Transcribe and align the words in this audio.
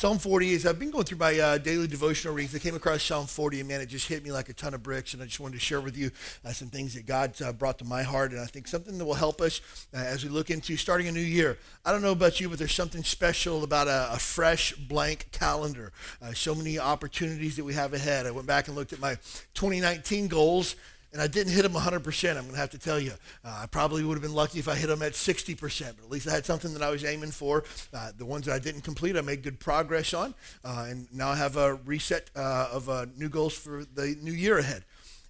Psalm 0.00 0.16
40 0.16 0.52
is, 0.52 0.64
I've 0.64 0.78
been 0.78 0.90
going 0.90 1.04
through 1.04 1.18
my 1.18 1.38
uh, 1.38 1.58
daily 1.58 1.86
devotional 1.86 2.32
readings. 2.32 2.54
I 2.54 2.58
came 2.58 2.74
across 2.74 3.02
Psalm 3.02 3.26
40, 3.26 3.60
and 3.60 3.68
man, 3.68 3.82
it 3.82 3.90
just 3.90 4.08
hit 4.08 4.24
me 4.24 4.32
like 4.32 4.48
a 4.48 4.54
ton 4.54 4.72
of 4.72 4.82
bricks. 4.82 5.12
And 5.12 5.22
I 5.22 5.26
just 5.26 5.38
wanted 5.40 5.56
to 5.56 5.60
share 5.60 5.82
with 5.82 5.94
you 5.94 6.10
uh, 6.42 6.52
some 6.52 6.68
things 6.68 6.94
that 6.94 7.04
God 7.04 7.34
uh, 7.42 7.52
brought 7.52 7.78
to 7.80 7.84
my 7.84 8.02
heart. 8.02 8.32
And 8.32 8.40
I 8.40 8.46
think 8.46 8.66
something 8.66 8.96
that 8.96 9.04
will 9.04 9.12
help 9.12 9.42
us 9.42 9.60
uh, 9.92 9.98
as 9.98 10.24
we 10.24 10.30
look 10.30 10.48
into 10.48 10.78
starting 10.78 11.06
a 11.08 11.12
new 11.12 11.20
year. 11.20 11.58
I 11.84 11.92
don't 11.92 12.00
know 12.00 12.12
about 12.12 12.40
you, 12.40 12.48
but 12.48 12.58
there's 12.58 12.72
something 12.72 13.04
special 13.04 13.62
about 13.62 13.88
a, 13.88 14.14
a 14.14 14.18
fresh, 14.18 14.72
blank 14.72 15.28
calendar. 15.32 15.92
Uh, 16.22 16.32
so 16.32 16.54
many 16.54 16.78
opportunities 16.78 17.56
that 17.56 17.64
we 17.64 17.74
have 17.74 17.92
ahead. 17.92 18.24
I 18.24 18.30
went 18.30 18.46
back 18.46 18.68
and 18.68 18.76
looked 18.78 18.94
at 18.94 19.00
my 19.00 19.16
2019 19.52 20.28
goals 20.28 20.76
and 21.12 21.20
I 21.20 21.26
didn't 21.26 21.52
hit 21.52 21.62
them 21.62 21.72
100%, 21.72 22.28
I'm 22.30 22.42
going 22.42 22.52
to 22.52 22.56
have 22.56 22.70
to 22.70 22.78
tell 22.78 23.00
you. 23.00 23.12
Uh, 23.44 23.60
I 23.62 23.66
probably 23.66 24.04
would 24.04 24.14
have 24.14 24.22
been 24.22 24.34
lucky 24.34 24.58
if 24.58 24.68
I 24.68 24.76
hit 24.76 24.86
them 24.86 25.02
at 25.02 25.12
60%, 25.12 25.58
but 25.96 26.04
at 26.04 26.10
least 26.10 26.28
I 26.28 26.32
had 26.32 26.46
something 26.46 26.72
that 26.74 26.82
I 26.82 26.90
was 26.90 27.04
aiming 27.04 27.32
for. 27.32 27.64
Uh, 27.92 28.12
the 28.16 28.24
ones 28.24 28.46
that 28.46 28.54
I 28.54 28.58
didn't 28.58 28.82
complete, 28.82 29.16
I 29.16 29.20
made 29.20 29.42
good 29.42 29.58
progress 29.58 30.14
on, 30.14 30.34
uh, 30.64 30.86
and 30.88 31.12
now 31.12 31.30
I 31.30 31.36
have 31.36 31.56
a 31.56 31.74
reset 31.74 32.30
uh, 32.36 32.68
of 32.72 32.88
uh, 32.88 33.06
new 33.16 33.28
goals 33.28 33.54
for 33.54 33.84
the 33.94 34.16
new 34.22 34.32
year 34.32 34.58
ahead. 34.58 34.84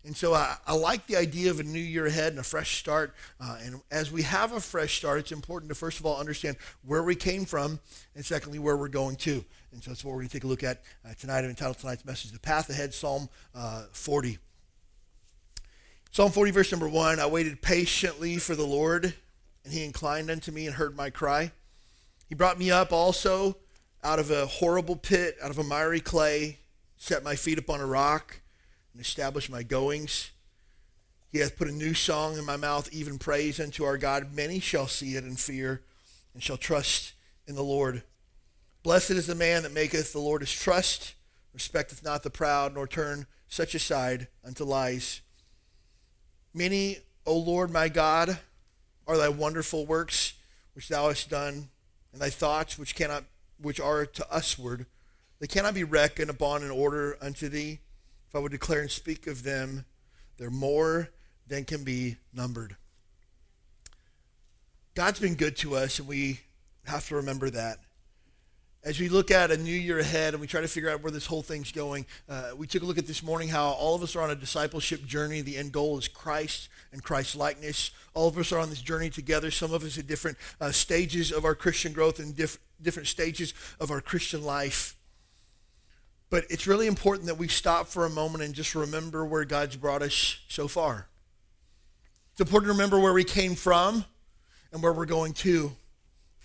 And 0.05 0.17
so 0.17 0.33
I, 0.33 0.57
I, 0.67 0.75
like 0.75 1.07
the 1.07 1.17
idea 1.17 1.51
of 1.51 1.61
a 1.61 1.63
new 1.63 1.79
year 1.79 2.07
ahead 2.07 2.33
and 2.33 2.39
a 2.39 2.43
fresh 2.43 2.79
start. 2.79 3.15
Uh, 3.39 3.59
and 3.63 3.83
as 3.91 4.11
we 4.11 4.23
have 4.23 4.53
a 4.53 4.61
fresh 4.61 4.97
start, 4.97 5.19
it's 5.19 5.33
important 5.33 5.69
to 5.69 5.75
first 5.75 6.01
of 6.01 6.07
all 6.07 6.19
understand 6.19 6.57
where 6.87 7.03
we 7.03 7.15
came 7.15 7.45
from, 7.45 7.81
and 8.15 8.25
secondly, 8.25 8.59
where 8.59 8.79
we're 8.79 8.89
going 8.89 9.17
to. 9.17 9.45
And 9.73 9.83
so 9.83 9.91
that's 9.91 10.03
what 10.03 10.13
we're 10.13 10.21
going 10.21 10.29
to 10.29 10.33
take 10.33 10.45
a 10.45 10.47
look 10.47 10.65
at 10.65 10.83
tonight. 11.19 11.41
I've 11.41 11.51
entitled 11.51 11.79
tonight's 11.79 12.07
message, 12.07 12.33
The 12.33 12.41
Path 12.41 12.71
Ahead, 12.71 12.95
Psalm 12.95 13.29
40. 13.93 14.39
Psalm 16.13 16.33
40, 16.33 16.51
verse 16.51 16.73
number 16.73 16.89
1 16.89 17.21
I 17.21 17.27
waited 17.27 17.63
patiently 17.63 18.37
for 18.39 18.57
the 18.57 18.67
Lord, 18.67 19.15
and 19.65 19.73
he 19.73 19.85
inclined 19.85 20.29
unto 20.29 20.51
me 20.51 20.67
and 20.67 20.75
heard 20.75 20.97
my 20.97 21.09
cry. 21.09 21.53
He 22.29 22.35
brought 22.35 22.59
me 22.59 22.69
up 22.69 22.93
also 22.93 23.57
out 24.03 24.19
of 24.19 24.29
a 24.29 24.47
horrible 24.47 24.97
pit, 24.97 25.37
out 25.41 25.53
of 25.53 25.59
a 25.59 25.63
miry 25.63 26.01
clay, 26.01 26.59
set 26.97 27.23
my 27.23 27.37
feet 27.37 27.59
upon 27.59 27.81
a 27.81 27.87
rock, 27.87 28.41
and 28.93 29.01
established 29.01 29.51
my 29.51 29.63
goings. 29.63 30.33
He 31.31 31.39
hath 31.39 31.57
put 31.57 31.69
a 31.69 31.73
new 31.73 31.95
song 31.95 32.37
in 32.37 32.45
my 32.45 32.57
mouth, 32.57 32.93
even 32.93 33.17
praise 33.17 33.61
unto 33.61 33.85
our 33.85 33.97
God. 33.97 34.35
Many 34.35 34.59
shall 34.59 34.89
see 34.89 35.15
it 35.15 35.23
and 35.23 35.39
fear, 35.39 35.81
and 36.35 36.43
shall 36.43 36.57
trust 36.57 37.13
in 37.47 37.55
the 37.55 37.63
Lord. 37.63 38.03
Blessed 38.83 39.13
is 39.13 39.29
the 39.29 39.37
man 39.37 39.63
that 39.63 39.73
maketh 39.73 40.13
the 40.13 40.19
Lord 40.19 40.41
his 40.41 40.53
trust, 40.53 41.15
respecteth 41.55 42.03
not 42.03 42.25
the 42.25 42.31
proud, 42.31 42.75
nor 42.75 42.89
turn 42.89 43.29
such 43.47 43.77
aside 43.77 44.27
unto 44.45 44.65
lies. 44.65 45.21
Many, 46.53 46.99
O 47.27 47.37
Lord 47.37 47.71
my 47.71 47.89
God, 47.89 48.39
are 49.07 49.17
thy 49.17 49.29
wonderful 49.29 49.87
works 49.87 50.35
which 50.75 50.89
thou 50.89 51.09
hast 51.09 51.31
done, 51.31 51.69
and 52.13 52.21
thy 52.21 52.31
thoughts 52.31 52.79
which 52.79 52.95
cannot 52.95 53.25
which 53.61 53.79
are 53.79 54.07
to 54.07 54.27
usward. 54.33 54.87
They 55.39 55.47
cannot 55.47 55.75
be 55.75 55.85
reckoned 55.85 56.31
upon 56.31 56.63
in 56.63 56.71
order 56.71 57.17
unto 57.21 57.49
thee. 57.49 57.81
If 58.29 58.35
I 58.35 58.39
would 58.39 58.53
declare 58.53 58.81
and 58.81 58.91
speak 58.91 59.27
of 59.27 59.43
them, 59.43 59.85
they're 60.39 60.51
more 60.51 61.11
than 61.47 61.65
can 61.65 61.85
be 61.85 62.17
numbered. 62.33 62.77
God's 64.95 65.21
been 65.21 65.35
good 65.35 65.57
to 65.59 65.77
us, 65.77 65.99
and 65.99 66.09
we 66.09 66.41
have 66.85 67.07
to 67.09 67.17
remember 67.17 67.51
that 67.51 67.79
as 68.83 68.99
we 68.99 69.09
look 69.11 69.31
at 69.31 69.51
a 69.51 69.57
new 69.59 69.75
year 69.75 69.99
ahead 69.99 70.33
and 70.33 70.41
we 70.41 70.47
try 70.47 70.63
to 70.63 70.69
figure 70.69 70.89
out 70.89 71.03
where 71.03 71.13
this 71.13 71.27
whole 71.27 71.43
thing's 71.43 71.71
going, 71.71 72.07
uh, 72.29 72.53
we 72.57 72.67
took 72.67 72.83
a 72.83 72.87
look 72.87 72.97
at 72.97 73.07
this 73.07 73.23
morning 73.23 73.49
how 73.49 73.69
all 73.73 73.95
of 73.95 74.03
us 74.03 74.17
are 74.17 74.23
on 74.23 74.31
a 74.31 74.35
discipleship 74.35 75.05
journey. 75.05 75.43
The 75.43 75.59
end 75.59 75.73
goal 75.73 75.99
is 75.99 76.09
Christ 76.09 76.71
and 76.91 77.03
Christ 77.03 77.37
likeness. 77.37 77.91
All 78.15 78.29
of 78.29 78.39
us 78.39 78.53
are 78.53 78.59
on 78.59 78.71
this 78.71 78.81
journey 78.81 79.11
together. 79.11 79.51
Some 79.51 79.75
of 79.75 79.85
us 79.85 79.99
at 79.99 80.07
different 80.07 80.39
uh, 80.61 80.73
stages 80.73 81.31
of 81.31 81.45
our 81.45 81.55
Christian 81.55 81.93
growth 81.93 82.19
and 82.19 82.35
diff- 82.35 82.59
different 82.81 83.09
stages 83.09 83.53
of 83.79 83.91
our 83.91 84.01
Christian 84.01 84.43
life. 84.43 84.97
But 86.31 86.45
it's 86.49 86.67
really 86.67 86.87
important 86.87 87.27
that 87.27 87.37
we 87.37 87.49
stop 87.49 87.87
for 87.87 88.07
a 88.07 88.11
moment 88.11 88.45
and 88.45 88.55
just 88.55 88.75
remember 88.75 89.27
where 89.27 89.45
God's 89.45 89.77
brought 89.77 90.01
us 90.01 90.39
so 90.49 90.69
far. 90.69 91.09
It's 92.33 92.41
important 92.41 92.69
to 92.69 92.73
remember 92.73 92.99
where 92.99 93.13
we 93.13 93.25
came 93.25 93.57
from 93.57 94.07
and 94.73 94.83
where 94.83 94.93
we're 94.93 95.05
going 95.05 95.35
to 95.35 95.73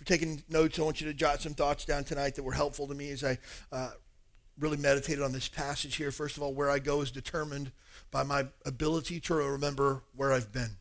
taking 0.06 0.42
notes, 0.48 0.78
I 0.78 0.82
want 0.82 1.00
you 1.00 1.08
to 1.08 1.14
jot 1.14 1.42
some 1.42 1.52
thoughts 1.52 1.84
down 1.84 2.04
tonight 2.04 2.36
that 2.36 2.44
were 2.44 2.52
helpful 2.52 2.86
to 2.86 2.94
me 2.94 3.10
as 3.10 3.24
I 3.24 3.38
uh, 3.72 3.90
really 4.58 4.76
meditated 4.76 5.22
on 5.22 5.32
this 5.32 5.48
passage 5.48 5.96
here. 5.96 6.10
First 6.10 6.36
of 6.36 6.42
all, 6.42 6.54
where 6.54 6.70
I 6.70 6.78
go 6.78 7.02
is 7.02 7.10
determined 7.10 7.72
by 8.10 8.22
my 8.22 8.46
ability 8.64 9.20
to 9.20 9.34
remember 9.34 10.02
where 10.14 10.32
I've 10.32 10.52
been. 10.52 10.76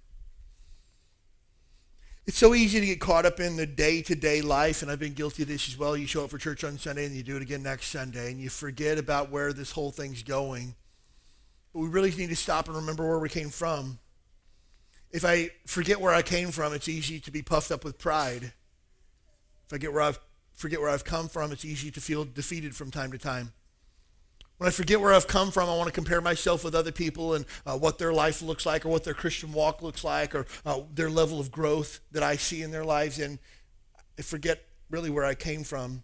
It's 2.28 2.38
so 2.38 2.56
easy 2.56 2.80
to 2.80 2.86
get 2.86 3.00
caught 3.00 3.26
up 3.26 3.40
in 3.40 3.56
the 3.56 3.68
day-to-day 3.68 4.42
life, 4.42 4.82
and 4.82 4.90
I've 4.90 5.00
been 5.00 5.14
guilty 5.14 5.44
of 5.44 5.50
this 5.50 5.68
as 5.68 5.78
well. 5.78 5.96
You 5.96 6.08
show 6.08 6.24
up 6.24 6.32
for 6.32 6.38
church 6.38 6.64
on 6.64 6.78
Sunday, 6.78 7.06
and 7.06 7.16
you 7.16 7.22
do 7.22 7.36
it 7.36 7.42
again 7.44 7.62
next 7.62 7.88
Sunday, 7.88 8.32
and 8.32 8.40
you 8.40 8.50
forget 8.50 8.98
about 8.98 9.30
where 9.30 9.54
this 9.54 9.72
whole 9.72 9.92
thing's 9.92 10.24
going. 10.24 10.76
But 11.74 11.82
we 11.82 11.88
really 11.88 12.12
need 12.12 12.30
to 12.30 12.36
stop 12.36 12.68
and 12.68 12.76
remember 12.76 13.08
where 13.08 13.20
we 13.20 13.30
came 13.30 13.50
from. 13.50 14.00
If 15.12 15.24
I 15.24 15.50
forget 15.68 16.02
where 16.02 16.14
I 16.14 16.24
came 16.24 16.50
from, 16.50 16.74
it's 16.74 16.90
easy 16.90 17.20
to 17.20 17.32
be 17.32 17.44
puffed 17.44 17.72
up 17.72 17.84
with 17.84 18.00
pride 18.00 18.54
if 19.72 19.84
where 19.84 20.02
I've, 20.02 20.20
forget 20.54 20.80
where 20.80 20.90
I've 20.90 21.06
come 21.06 21.28
from, 21.28 21.52
it's 21.52 21.66
easy 21.66 21.92
to 21.92 22.02
feel 22.02 22.26
defeated 22.26 22.76
from 22.76 22.92
time 22.92 23.12
to 23.12 23.18
time. 23.18 23.54
When 24.58 24.70
I 24.70 24.72
forget 24.72 25.02
where 25.02 25.14
I've 25.14 25.28
come 25.28 25.52
from, 25.52 25.70
I 25.70 25.76
want 25.76 25.88
to 25.88 25.94
compare 25.94 26.22
myself 26.22 26.64
with 26.64 26.76
other 26.76 26.94
people 26.94 27.34
and 27.34 27.46
uh, 27.66 27.78
what 27.78 27.98
their 27.98 28.14
life 28.14 28.42
looks 28.42 28.66
like 28.66 28.86
or 28.86 28.90
what 28.90 29.04
their 29.04 29.14
Christian 29.14 29.52
walk 29.52 29.82
looks 29.82 30.04
like 30.04 30.34
or 30.34 30.46
uh, 30.66 30.82
their 30.94 31.10
level 31.10 31.42
of 31.42 31.52
growth 31.52 32.00
that 32.14 32.24
I 32.24 32.38
see 32.38 32.62
in 32.62 32.72
their 32.72 32.86
lives. 32.86 33.20
And 33.20 33.38
I 34.18 34.22
forget 34.22 34.64
really 34.90 35.10
where 35.10 35.26
I 35.26 35.36
came 35.36 35.64
from. 35.64 36.04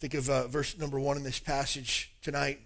Think 0.00 0.14
of 0.14 0.30
uh, 0.30 0.48
verse 0.48 0.78
number 0.78 0.98
one 0.98 1.18
in 1.18 1.22
this 1.22 1.38
passage 1.38 2.14
tonight. 2.22 2.60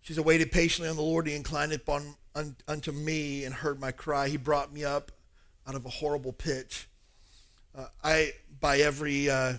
She 0.00 0.16
I 0.16 0.20
waited 0.22 0.52
patiently 0.52 0.88
on 0.88 0.96
the 0.96 1.02
Lord. 1.02 1.26
He 1.26 1.34
inclined 1.34 1.72
upon, 1.72 2.14
un, 2.34 2.56
unto 2.66 2.92
me 2.92 3.44
and 3.44 3.52
heard 3.52 3.78
my 3.78 3.90
cry. 3.90 4.28
He 4.28 4.38
brought 4.38 4.72
me 4.72 4.84
up 4.84 5.12
out 5.66 5.74
of 5.74 5.84
a 5.84 5.90
horrible 5.90 6.32
pit. 6.32 6.86
Uh, 7.78 7.86
I, 8.02 8.32
by 8.58 8.78
every 8.78 9.30
uh, 9.30 9.54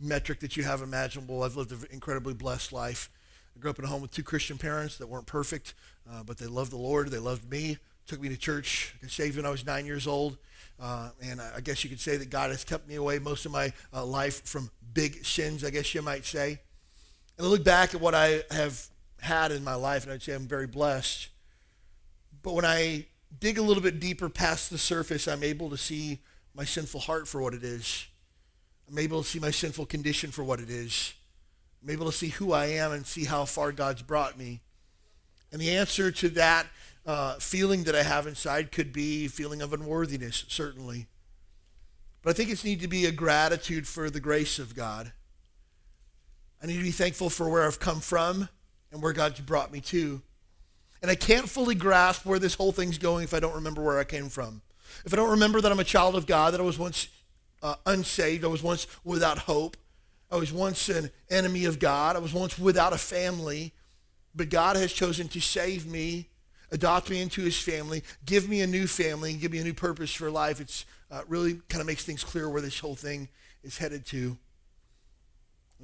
metric 0.00 0.40
that 0.40 0.56
you 0.56 0.62
have 0.62 0.80
imaginable, 0.80 1.42
I've 1.42 1.54
lived 1.54 1.70
an 1.70 1.86
incredibly 1.90 2.32
blessed 2.32 2.72
life. 2.72 3.10
I 3.54 3.60
grew 3.60 3.70
up 3.70 3.78
in 3.78 3.84
a 3.84 3.88
home 3.88 4.00
with 4.00 4.10
two 4.10 4.22
Christian 4.22 4.56
parents 4.56 4.96
that 4.96 5.06
weren't 5.06 5.26
perfect, 5.26 5.74
uh, 6.10 6.22
but 6.22 6.38
they 6.38 6.46
loved 6.46 6.72
the 6.72 6.78
Lord. 6.78 7.10
They 7.10 7.18
loved 7.18 7.50
me. 7.50 7.76
Took 8.06 8.22
me 8.22 8.30
to 8.30 8.38
church. 8.38 8.94
I 9.04 9.06
saved 9.08 9.36
when 9.36 9.44
I 9.44 9.50
was 9.50 9.66
nine 9.66 9.84
years 9.84 10.06
old. 10.06 10.38
Uh, 10.80 11.10
and 11.22 11.42
I 11.42 11.60
guess 11.60 11.84
you 11.84 11.90
could 11.90 12.00
say 12.00 12.16
that 12.16 12.30
God 12.30 12.50
has 12.50 12.64
kept 12.64 12.88
me 12.88 12.94
away 12.94 13.18
most 13.18 13.44
of 13.44 13.52
my 13.52 13.70
uh, 13.92 14.02
life 14.02 14.46
from 14.46 14.70
big 14.94 15.22
sins, 15.24 15.62
I 15.62 15.68
guess 15.68 15.94
you 15.94 16.00
might 16.00 16.24
say. 16.24 16.58
And 17.36 17.46
I 17.46 17.50
look 17.50 17.64
back 17.64 17.94
at 17.94 18.00
what 18.00 18.14
I 18.14 18.44
have 18.50 18.82
had 19.20 19.52
in 19.52 19.62
my 19.62 19.74
life, 19.74 20.04
and 20.04 20.12
I'd 20.12 20.22
say 20.22 20.32
I'm 20.32 20.48
very 20.48 20.66
blessed. 20.66 21.28
But 22.42 22.54
when 22.54 22.64
I 22.64 23.04
dig 23.38 23.58
a 23.58 23.62
little 23.62 23.82
bit 23.82 24.00
deeper 24.00 24.30
past 24.30 24.70
the 24.70 24.78
surface, 24.78 25.28
I'm 25.28 25.42
able 25.42 25.68
to 25.68 25.76
see 25.76 26.20
my 26.54 26.64
sinful 26.64 27.00
heart 27.00 27.26
for 27.26 27.40
what 27.40 27.54
it 27.54 27.64
is. 27.64 28.06
I'm 28.88 28.98
able 28.98 29.22
to 29.22 29.28
see 29.28 29.38
my 29.38 29.50
sinful 29.50 29.86
condition 29.86 30.30
for 30.30 30.44
what 30.44 30.60
it 30.60 30.68
is. 30.68 31.14
I'm 31.82 31.90
able 31.90 32.06
to 32.06 32.12
see 32.12 32.28
who 32.28 32.52
I 32.52 32.66
am 32.66 32.92
and 32.92 33.06
see 33.06 33.24
how 33.24 33.44
far 33.44 33.72
God's 33.72 34.02
brought 34.02 34.38
me. 34.38 34.60
And 35.50 35.60
the 35.60 35.76
answer 35.76 36.10
to 36.10 36.28
that 36.30 36.66
uh, 37.04 37.34
feeling 37.34 37.84
that 37.84 37.96
I 37.96 38.02
have 38.02 38.26
inside 38.26 38.70
could 38.70 38.92
be 38.92 39.28
feeling 39.28 39.62
of 39.62 39.72
unworthiness, 39.72 40.44
certainly. 40.48 41.06
But 42.22 42.30
I 42.30 42.32
think 42.34 42.50
it's 42.50 42.64
need 42.64 42.80
to 42.80 42.88
be 42.88 43.06
a 43.06 43.12
gratitude 43.12 43.88
for 43.88 44.10
the 44.10 44.20
grace 44.20 44.58
of 44.58 44.76
God. 44.76 45.12
I 46.62 46.66
need 46.66 46.76
to 46.76 46.82
be 46.82 46.92
thankful 46.92 47.30
for 47.30 47.48
where 47.48 47.66
I've 47.66 47.80
come 47.80 48.00
from 48.00 48.48
and 48.92 49.02
where 49.02 49.12
God's 49.12 49.40
brought 49.40 49.72
me 49.72 49.80
to. 49.80 50.22
And 51.00 51.10
I 51.10 51.16
can't 51.16 51.48
fully 51.48 51.74
grasp 51.74 52.24
where 52.24 52.38
this 52.38 52.54
whole 52.54 52.70
thing's 52.70 52.98
going 52.98 53.24
if 53.24 53.34
I 53.34 53.40
don't 53.40 53.56
remember 53.56 53.82
where 53.82 53.98
I 53.98 54.04
came 54.04 54.28
from 54.28 54.62
if 55.04 55.12
I 55.12 55.16
don't 55.16 55.30
remember 55.30 55.60
that 55.60 55.72
I'm 55.72 55.80
a 55.80 55.84
child 55.84 56.14
of 56.14 56.26
God, 56.26 56.52
that 56.52 56.60
I 56.60 56.64
was 56.64 56.78
once 56.78 57.08
uh, 57.62 57.76
unsaved, 57.86 58.44
I 58.44 58.48
was 58.48 58.62
once 58.62 58.86
without 59.04 59.38
hope, 59.38 59.76
I 60.30 60.36
was 60.36 60.52
once 60.52 60.88
an 60.88 61.10
enemy 61.30 61.64
of 61.66 61.78
God, 61.78 62.16
I 62.16 62.18
was 62.18 62.32
once 62.32 62.58
without 62.58 62.92
a 62.92 62.98
family, 62.98 63.72
but 64.34 64.48
God 64.48 64.76
has 64.76 64.92
chosen 64.92 65.28
to 65.28 65.40
save 65.40 65.86
me, 65.86 66.28
adopt 66.70 67.10
me 67.10 67.20
into 67.20 67.42
his 67.42 67.58
family, 67.58 68.02
give 68.24 68.48
me 68.48 68.62
a 68.62 68.66
new 68.66 68.86
family, 68.86 69.32
and 69.32 69.40
give 69.40 69.52
me 69.52 69.58
a 69.58 69.64
new 69.64 69.74
purpose 69.74 70.12
for 70.12 70.30
life. 70.30 70.60
It's 70.60 70.86
uh, 71.10 71.22
really 71.28 71.60
kind 71.68 71.80
of 71.80 71.86
makes 71.86 72.04
things 72.04 72.24
clear 72.24 72.48
where 72.48 72.62
this 72.62 72.78
whole 72.78 72.94
thing 72.94 73.28
is 73.62 73.78
headed 73.78 74.06
to. 74.06 74.38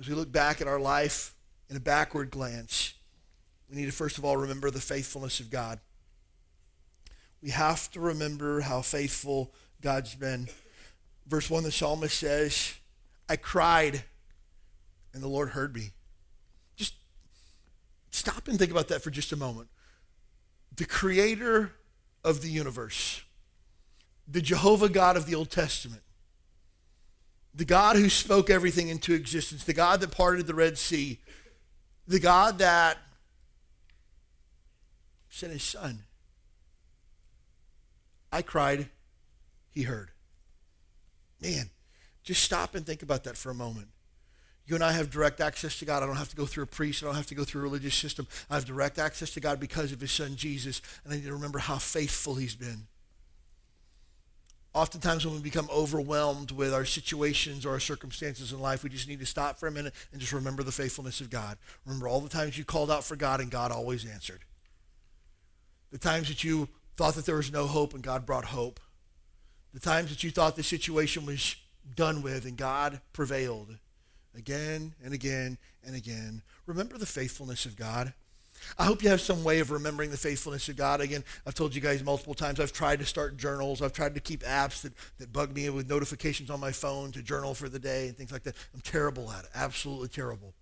As 0.01 0.09
we 0.09 0.15
look 0.15 0.33
back 0.33 0.61
at 0.61 0.69
our 0.69 0.81
life 0.81 1.35
in 1.69 1.77
a 1.77 1.81
backward 1.81 2.31
glance, 2.31 2.95
we 3.69 3.77
need 3.77 3.87
to 3.87 3.93
first 3.93 4.17
of 4.17 4.25
all 4.25 4.37
remember 4.37 4.71
the 4.71 4.81
faithfulness 4.81 5.41
of 5.41 5.51
God. 5.51 5.79
We 7.43 7.51
have 7.51 7.91
to 7.93 8.01
remember 8.01 8.61
how 8.61 8.83
faithful 8.83 9.53
God's 9.81 10.15
been. 10.15 10.49
Verse 11.27 11.49
1, 11.49 11.63
the 11.63 11.71
psalmist 11.71 12.19
says, 12.19 12.75
I 13.29 13.37
cried, 13.37 14.03
and 15.13 15.23
the 15.23 15.29
Lord 15.29 15.51
heard 15.51 15.75
me. 15.75 15.91
Just 16.77 16.95
stop 18.11 18.49
and 18.49 18.59
think 18.59 18.71
about 18.71 18.89
that 18.89 19.03
for 19.03 19.11
just 19.11 19.33
a 19.33 19.37
moment. 19.37 19.69
The 20.75 20.87
creator 20.87 21.73
of 22.25 22.41
the 22.43 22.49
universe, 22.49 23.23
the 24.27 24.41
Jehovah 24.41 24.89
God 24.89 25.17
of 25.17 25.27
the 25.27 25.35
Old 25.35 25.51
Testament, 25.51 26.03
the 27.55 27.65
God 27.65 27.97
who 27.97 28.09
spoke 28.09 28.51
everything 28.51 28.89
into 28.89 29.15
existence, 29.15 29.65
the 29.65 29.75
God 29.75 30.01
that 30.01 30.11
parted 30.11 30.47
the 30.47 30.55
Red 30.55 30.79
Sea, 30.79 31.19
the 32.07 32.21
God 32.21 32.59
that 32.59 32.99
sent 35.29 35.53
his 35.53 35.63
son. 35.63 36.05
I 38.33 38.43
cried, 38.43 38.89
he 39.71 39.83
heard. 39.83 40.11
Man, 41.41 41.71
just 42.23 42.43
stop 42.43 42.75
and 42.75 42.85
think 42.85 43.03
about 43.03 43.25
that 43.25 43.37
for 43.37 43.51
a 43.51 43.55
moment. 43.55 43.89
You 44.67 44.75
and 44.75 44.85
I 44.85 44.93
have 44.93 45.11
direct 45.11 45.41
access 45.41 45.79
to 45.79 45.87
God. 45.87 46.03
I 46.03 46.07
don't 46.07 46.17
have 46.17 46.29
to 46.29 46.37
go 46.37 46.45
through 46.45 46.65
a 46.65 46.67
priest. 46.67 47.03
I 47.03 47.07
don't 47.07 47.15
have 47.15 47.27
to 47.29 47.35
go 47.35 47.45
through 47.45 47.63
a 47.63 47.65
religious 47.65 47.95
system. 47.95 48.29
I 48.51 48.55
have 48.57 48.67
direct 48.67 48.99
access 48.99 49.31
to 49.31 49.41
God 49.41 49.59
because 49.59 49.93
of 49.93 50.01
his 50.01 50.13
son 50.13 50.37
Jesus. 50.37 50.83
And 51.05 51.13
I 51.13 51.17
need 51.17 51.25
to 51.25 51.33
remember 51.33 51.59
how 51.59 51.79
faithful 51.79 52.35
he's 52.35 52.55
been. 52.55 52.87
Oftentimes, 54.75 55.25
when 55.25 55.35
we 55.35 55.41
become 55.41 55.69
overwhelmed 55.73 56.51
with 56.51 56.75
our 56.75 56.85
situations 56.85 57.65
or 57.65 57.71
our 57.71 57.81
circumstances 57.81 58.53
in 58.53 58.61
life, 58.61 58.85
we 58.85 58.91
just 58.91 59.09
need 59.09 59.21
to 59.21 59.27
stop 59.27 59.59
for 59.59 59.67
a 59.67 59.73
minute 59.73 59.95
and 60.13 60.21
just 60.21 60.35
remember 60.35 60.63
the 60.63 60.71
faithfulness 60.71 61.23
of 61.23 61.31
God. 61.31 61.57
Remember 61.87 62.07
all 62.07 62.21
the 62.21 62.29
times 62.29 62.59
you 62.59 62.65
called 62.65 62.91
out 62.91 63.05
for 63.05 63.17
God 63.17 63.41
and 63.41 63.51
God 63.51 63.73
always 63.73 64.05
answered. 64.05 64.45
The 65.91 65.99
times 65.99 66.29
that 66.29 66.45
you 66.45 66.69
thought 66.99 67.15
that 67.15 67.27
there 67.27 67.37
was 67.37 67.53
no 67.53 67.69
hope 67.69 67.95
and 67.95 68.03
God 68.03 68.27
brought 68.27 68.47
hope. 68.47 68.81
The 69.73 69.79
times 69.79 70.11
that 70.11 70.25
you 70.25 70.33
thought 70.33 70.57
the 70.57 70.65
situation 70.65 71.25
was 71.25 71.55
done 71.95 72.23
with 72.23 72.45
and 72.45 72.57
God 72.57 73.01
prevailed 73.13 73.77
again 74.37 74.95
and 75.05 75.15
again 75.15 75.59
and 75.87 75.95
again. 75.95 76.43
Remember 76.67 76.99
the 76.99 77.07
faithfulness 77.07 77.65
of 77.67 77.77
God. 77.77 78.15
I 78.77 78.85
hope 78.85 79.05
you 79.05 79.11
have 79.11 79.21
some 79.21 79.45
way 79.45 79.61
of 79.61 79.71
remembering 79.71 80.11
the 80.11 80.17
faithfulness 80.17 80.69
of 80.69 80.75
God. 80.75 81.01
Again, 81.01 81.23
I've 81.47 81.55
told 81.55 81.73
you 81.73 81.81
guys 81.81 82.03
multiple 82.03 82.35
times, 82.35 82.59
I've 82.59 82.73
tried 82.73 82.99
to 82.99 83.07
start 83.07 83.37
journals. 83.37 83.81
I've 83.81 83.93
tried 83.93 84.17
to 84.17 84.21
keep 84.21 84.43
apps 84.43 84.83
that, 84.83 84.93
that 85.19 85.33
bug 85.33 85.55
me 85.55 85.71
with 85.71 85.89
notifications 85.89 86.51
on 86.51 86.59
my 86.59 86.73
phone 86.73 87.13
to 87.13 87.23
journal 87.23 87.55
for 87.55 87.69
the 87.69 87.79
day 87.79 88.09
and 88.09 88.17
things 88.17 88.33
like 88.33 88.43
that. 88.43 88.57
I'm 88.75 88.81
terrible 88.81 89.31
at 89.31 89.45
it, 89.45 89.51
absolutely 89.55 90.09
terrible. 90.09 90.53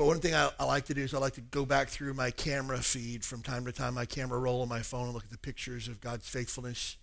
But 0.00 0.06
one 0.06 0.18
thing 0.18 0.34
I, 0.34 0.48
I, 0.58 0.64
like 0.64 0.86
to 0.86 0.94
do 0.94 1.02
is 1.02 1.12
I 1.12 1.18
like 1.18 1.34
to 1.34 1.42
go 1.42 1.66
back 1.66 1.88
through 1.88 2.14
my 2.14 2.30
camera 2.30 2.78
feed 2.78 3.22
from 3.22 3.42
time 3.42 3.66
to 3.66 3.72
time, 3.72 3.92
my 3.92 4.06
camera 4.06 4.38
roll 4.38 4.62
on 4.62 4.68
my 4.70 4.80
phone 4.80 5.04
and 5.04 5.12
look 5.12 5.24
at 5.24 5.30
the 5.30 5.36
pictures 5.36 5.88
of 5.88 6.00
God's 6.00 6.26
faithfulness. 6.26 6.96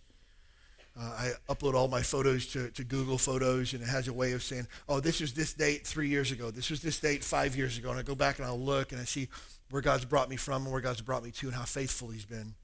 Uh, 0.99 1.03
I 1.03 1.31
upload 1.47 1.75
all 1.75 1.89
my 1.89 2.01
photos 2.01 2.47
to, 2.53 2.71
to 2.71 2.83
Google 2.83 3.19
Photos, 3.19 3.73
and 3.73 3.83
it 3.83 3.87
has 3.87 4.07
a 4.07 4.13
way 4.13 4.31
of 4.31 4.41
saying, 4.41 4.65
oh, 4.89 4.99
this 4.99 5.21
was 5.21 5.33
this 5.33 5.53
date 5.53 5.85
three 5.85 6.09
years 6.09 6.31
ago. 6.31 6.49
This 6.49 6.71
was 6.71 6.81
this 6.81 6.99
date 6.99 7.23
five 7.23 7.55
years 7.55 7.77
ago. 7.77 7.91
And 7.91 7.99
I 7.99 8.01
go 8.01 8.15
back 8.15 8.39
and 8.39 8.47
I'll 8.47 8.59
look 8.59 8.91
and 8.91 8.99
I 8.99 9.03
see 9.03 9.27
where 9.69 9.83
God's 9.83 10.05
brought 10.05 10.27
me 10.27 10.35
from 10.35 10.63
and 10.63 10.71
where 10.71 10.81
God's 10.81 11.01
brought 11.01 11.23
me 11.23 11.29
to 11.29 11.45
and 11.45 11.55
how 11.55 11.65
faithful 11.65 12.09
he's 12.09 12.25
been. 12.25 12.55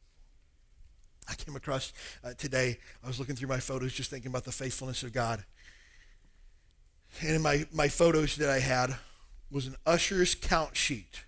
I 1.30 1.36
came 1.36 1.56
across 1.56 1.94
uh, 2.24 2.34
today, 2.36 2.80
I 3.04 3.08
was 3.08 3.20
looking 3.20 3.36
through 3.36 3.50
my 3.50 3.60
photos 3.60 3.94
just 3.94 4.10
thinking 4.10 4.32
about 4.32 4.46
the 4.46 4.52
faithfulness 4.52 5.04
of 5.04 5.14
God. 5.14 5.46
And 7.22 7.36
in 7.36 7.42
my, 7.44 7.68
my 7.72 7.88
photos 7.88 8.36
that 8.38 8.50
I 8.50 8.58
had 8.58 8.96
was 9.54 9.68
an 9.68 9.76
usher's 9.86 10.34
count 10.34 10.76
sheet. 10.76 11.24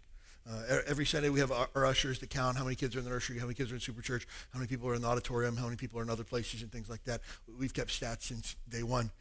Uh, 0.50 0.80
every 0.88 1.06
Sunday 1.06 1.30
we 1.30 1.40
have 1.40 1.52
our, 1.52 1.70
our, 1.76 1.86
ushers 1.86 2.20
to 2.20 2.28
count 2.28 2.58
how 2.58 2.64
many 2.64 2.76
kids 2.76 2.96
are 2.96 3.00
in 3.00 3.06
the 3.06 3.12
nursery, 3.12 3.38
how 3.40 3.46
many 3.46 3.56
kids 3.56 3.72
are 3.72 3.76
in 3.76 3.82
super 3.82 4.02
church, 4.02 4.28
how 4.52 4.60
many 4.60 4.68
people 4.68 4.88
are 4.88 4.94
in 4.94 5.02
the 5.02 5.08
auditorium, 5.08 5.58
how 5.58 5.66
many 5.66 5.76
people 5.76 6.00
are 6.00 6.04
in 6.04 6.10
other 6.10 6.24
places 6.24 6.62
and 6.62 6.72
things 6.72 6.90
like 6.90 7.04
that. 7.06 7.22
We've 7.58 7.74
kept 7.74 7.90
stats 7.90 8.24
since 8.24 8.56
day 8.70 8.84
one. 8.84 9.12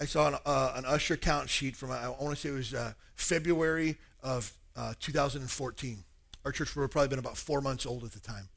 I 0.00 0.04
saw 0.04 0.28
an, 0.28 0.36
uh, 0.44 0.72
an 0.76 0.84
usher 0.84 1.16
count 1.16 1.48
sheet 1.48 1.74
from, 1.74 1.90
I 1.90 2.08
want 2.08 2.30
to 2.30 2.36
say 2.36 2.50
it 2.50 2.52
was 2.52 2.74
uh, 2.74 2.92
February 3.16 3.96
of 4.22 4.52
uh, 4.76 4.94
2014. 5.00 6.04
Our 6.44 6.52
church 6.52 6.74
would 6.76 6.82
have 6.82 6.90
probably 6.90 7.08
been 7.08 7.18
about 7.18 7.36
four 7.36 7.60
months 7.60 7.86
old 7.86 8.04
at 8.04 8.12
the 8.12 8.20
time. 8.20 8.48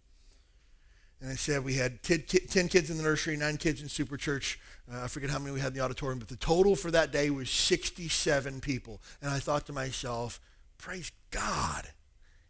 And 1.21 1.29
I 1.29 1.35
said 1.35 1.63
we 1.63 1.75
had 1.75 2.01
10, 2.01 2.23
kids 2.23 2.89
in 2.89 2.97
the 2.97 3.03
nursery, 3.03 3.38
nine 3.38 3.57
kids 3.57 3.81
in 3.81 3.88
super 3.88 4.18
church. 4.18 4.59
Uh, 4.91 5.03
I 5.03 5.07
forget 5.07 5.29
how 5.29 5.38
many 5.38 5.51
we 5.51 5.59
had 5.59 5.68
in 5.68 5.73
the 5.75 5.79
auditorium, 5.81 6.18
but 6.18 6.27
the 6.27 6.35
total 6.35 6.75
for 6.75 6.89
that 6.91 7.12
day 7.12 7.29
was 7.29 7.50
67 7.50 8.59
people. 8.59 9.01
And 9.21 9.29
I 9.29 9.38
thought 9.38 9.68
to 9.68 9.73
myself, 9.73 10.39
praise 10.79 11.12
God. 11.29 11.88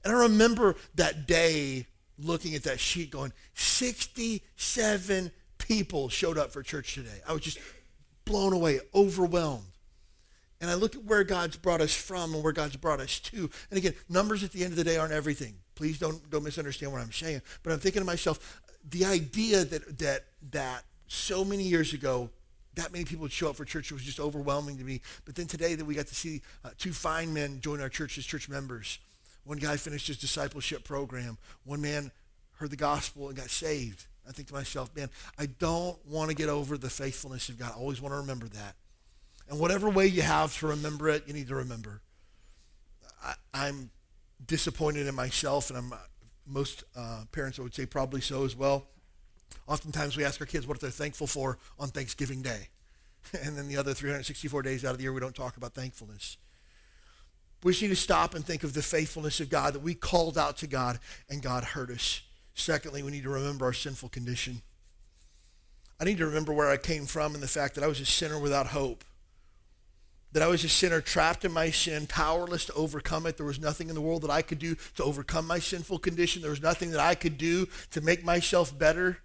And 0.05 0.13
I 0.13 0.21
remember 0.21 0.75
that 0.95 1.27
day 1.27 1.85
looking 2.17 2.55
at 2.55 2.63
that 2.63 2.79
sheet 2.79 3.11
going, 3.11 3.33
67 3.55 5.31
people 5.57 6.07
showed 6.07 6.37
up 6.37 6.51
for 6.51 6.63
church 6.63 6.93
today. 6.93 7.19
I 7.27 7.33
was 7.33 7.41
just 7.41 7.59
blown 8.23 8.53
away, 8.53 8.79
overwhelmed 8.95 9.65
and 10.61 10.69
I 10.69 10.75
look 10.75 10.95
at 10.95 11.03
where 11.03 11.23
God's 11.23 11.57
brought 11.57 11.81
us 11.81 11.93
from 11.93 12.35
and 12.35 12.43
where 12.43 12.53
God's 12.53 12.75
brought 12.75 12.99
us 12.99 13.19
to. 13.19 13.49
And 13.71 13.77
again, 13.79 13.95
numbers 14.07 14.43
at 14.43 14.51
the 14.51 14.63
end 14.63 14.71
of 14.71 14.77
the 14.77 14.83
day 14.83 14.95
aren't 14.95 15.11
everything. 15.11 15.55
Please 15.73 15.97
don't, 15.97 16.29
don't 16.29 16.43
misunderstand 16.43 16.91
what 16.91 17.01
I'm 17.01 17.11
saying. 17.11 17.41
But 17.63 17.73
I'm 17.73 17.79
thinking 17.79 18.01
to 18.01 18.05
myself, 18.05 18.60
the 18.89 19.05
idea 19.05 19.63
that, 19.65 19.99
that, 19.99 20.25
that 20.51 20.83
so 21.07 21.43
many 21.43 21.63
years 21.63 21.93
ago, 21.93 22.29
that 22.75 22.91
many 22.91 23.03
people 23.03 23.23
would 23.23 23.31
show 23.31 23.49
up 23.49 23.55
for 23.55 23.65
church 23.65 23.91
was 23.91 24.03
just 24.03 24.19
overwhelming 24.19 24.77
to 24.77 24.83
me. 24.83 25.01
But 25.25 25.35
then 25.35 25.47
today 25.47 25.75
that 25.75 25.85
we 25.85 25.93
got 25.93 26.07
to 26.07 26.15
see 26.15 26.41
uh, 26.63 26.69
two 26.77 26.93
fine 26.93 27.33
men 27.33 27.59
join 27.59 27.81
our 27.81 27.89
church 27.89 28.17
as 28.17 28.25
church 28.25 28.47
members. 28.47 28.99
One 29.43 29.57
guy 29.57 29.75
finished 29.77 30.07
his 30.07 30.17
discipleship 30.17 30.83
program. 30.83 31.37
One 31.65 31.81
man 31.81 32.11
heard 32.53 32.69
the 32.69 32.77
gospel 32.77 33.27
and 33.27 33.35
got 33.35 33.49
saved. 33.49 34.05
I 34.27 34.31
think 34.31 34.47
to 34.49 34.53
myself, 34.53 34.95
man, 34.95 35.09
I 35.37 35.47
don't 35.47 35.97
want 36.05 36.29
to 36.29 36.35
get 36.35 36.47
over 36.47 36.77
the 36.77 36.89
faithfulness 36.89 37.49
of 37.49 37.57
God. 37.57 37.71
I 37.75 37.79
always 37.79 38.01
want 38.01 38.13
to 38.13 38.19
remember 38.19 38.47
that. 38.47 38.75
And 39.49 39.59
whatever 39.59 39.89
way 39.89 40.07
you 40.07 40.21
have 40.21 40.57
to 40.59 40.67
remember 40.67 41.09
it, 41.09 41.23
you 41.27 41.33
need 41.33 41.47
to 41.47 41.55
remember. 41.55 42.01
I, 43.53 43.67
am 43.67 43.89
disappointed 44.45 45.07
in 45.07 45.15
myself, 45.15 45.69
and 45.69 45.77
I'm 45.77 45.93
most 46.51 46.83
uh, 46.95 47.23
parents 47.31 47.57
would 47.59 47.73
say 47.73 47.85
probably 47.85 48.21
so 48.21 48.43
as 48.45 48.55
well. 48.55 48.87
Oftentimes 49.67 50.17
we 50.17 50.25
ask 50.25 50.39
our 50.41 50.47
kids 50.47 50.67
what 50.67 50.79
they're 50.79 50.89
thankful 50.89 51.27
for 51.27 51.57
on 51.79 51.89
Thanksgiving 51.89 52.41
Day. 52.41 52.67
And 53.43 53.55
then 53.55 53.67
the 53.67 53.77
other 53.77 53.93
364 53.93 54.63
days 54.63 54.83
out 54.83 54.91
of 54.91 54.97
the 54.97 55.03
year, 55.03 55.13
we 55.13 55.19
don't 55.19 55.35
talk 55.35 55.55
about 55.55 55.75
thankfulness. 55.75 56.37
We 57.63 57.71
just 57.71 57.83
need 57.83 57.89
to 57.89 57.95
stop 57.95 58.33
and 58.33 58.43
think 58.43 58.63
of 58.63 58.73
the 58.73 58.81
faithfulness 58.81 59.39
of 59.39 59.47
God, 59.47 59.73
that 59.73 59.83
we 59.83 59.93
called 59.93 60.39
out 60.39 60.57
to 60.57 60.67
God 60.67 60.97
and 61.29 61.41
God 61.41 61.63
heard 61.63 61.91
us. 61.91 62.21
Secondly, 62.55 63.03
we 63.03 63.11
need 63.11 63.23
to 63.23 63.29
remember 63.29 63.65
our 63.65 63.73
sinful 63.73 64.09
condition. 64.09 64.63
I 65.99 66.05
need 66.05 66.17
to 66.17 66.25
remember 66.25 66.51
where 66.51 66.71
I 66.71 66.77
came 66.77 67.05
from 67.05 67.35
and 67.35 67.43
the 67.43 67.47
fact 67.47 67.75
that 67.75 67.83
I 67.83 67.87
was 67.87 67.99
a 67.99 68.05
sinner 68.05 68.39
without 68.39 68.67
hope 68.67 69.03
that 70.33 70.43
I 70.43 70.47
was 70.47 70.63
a 70.63 70.69
sinner 70.69 71.01
trapped 71.01 71.43
in 71.43 71.51
my 71.51 71.71
sin, 71.71 72.07
powerless 72.07 72.65
to 72.65 72.73
overcome 72.73 73.25
it. 73.25 73.37
There 73.37 73.45
was 73.45 73.59
nothing 73.59 73.89
in 73.89 73.95
the 73.95 74.01
world 74.01 74.21
that 74.21 74.31
I 74.31 74.41
could 74.41 74.59
do 74.59 74.75
to 74.95 75.03
overcome 75.03 75.45
my 75.45 75.59
sinful 75.59 75.99
condition. 75.99 76.41
There 76.41 76.51
was 76.51 76.61
nothing 76.61 76.91
that 76.91 76.99
I 76.99 77.15
could 77.15 77.37
do 77.37 77.67
to 77.91 78.01
make 78.01 78.23
myself 78.23 78.77
better. 78.77 79.19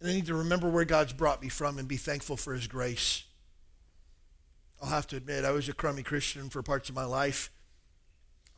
And 0.00 0.08
I 0.08 0.12
need 0.12 0.26
to 0.26 0.34
remember 0.34 0.70
where 0.70 0.84
God's 0.84 1.12
brought 1.12 1.42
me 1.42 1.48
from 1.48 1.78
and 1.78 1.88
be 1.88 1.96
thankful 1.96 2.36
for 2.36 2.54
his 2.54 2.66
grace. 2.66 3.24
I'll 4.80 4.88
have 4.88 5.06
to 5.08 5.16
admit, 5.16 5.44
I 5.44 5.50
was 5.50 5.68
a 5.68 5.74
crummy 5.74 6.02
Christian 6.02 6.48
for 6.48 6.62
parts 6.62 6.88
of 6.88 6.94
my 6.94 7.04
life. 7.04 7.50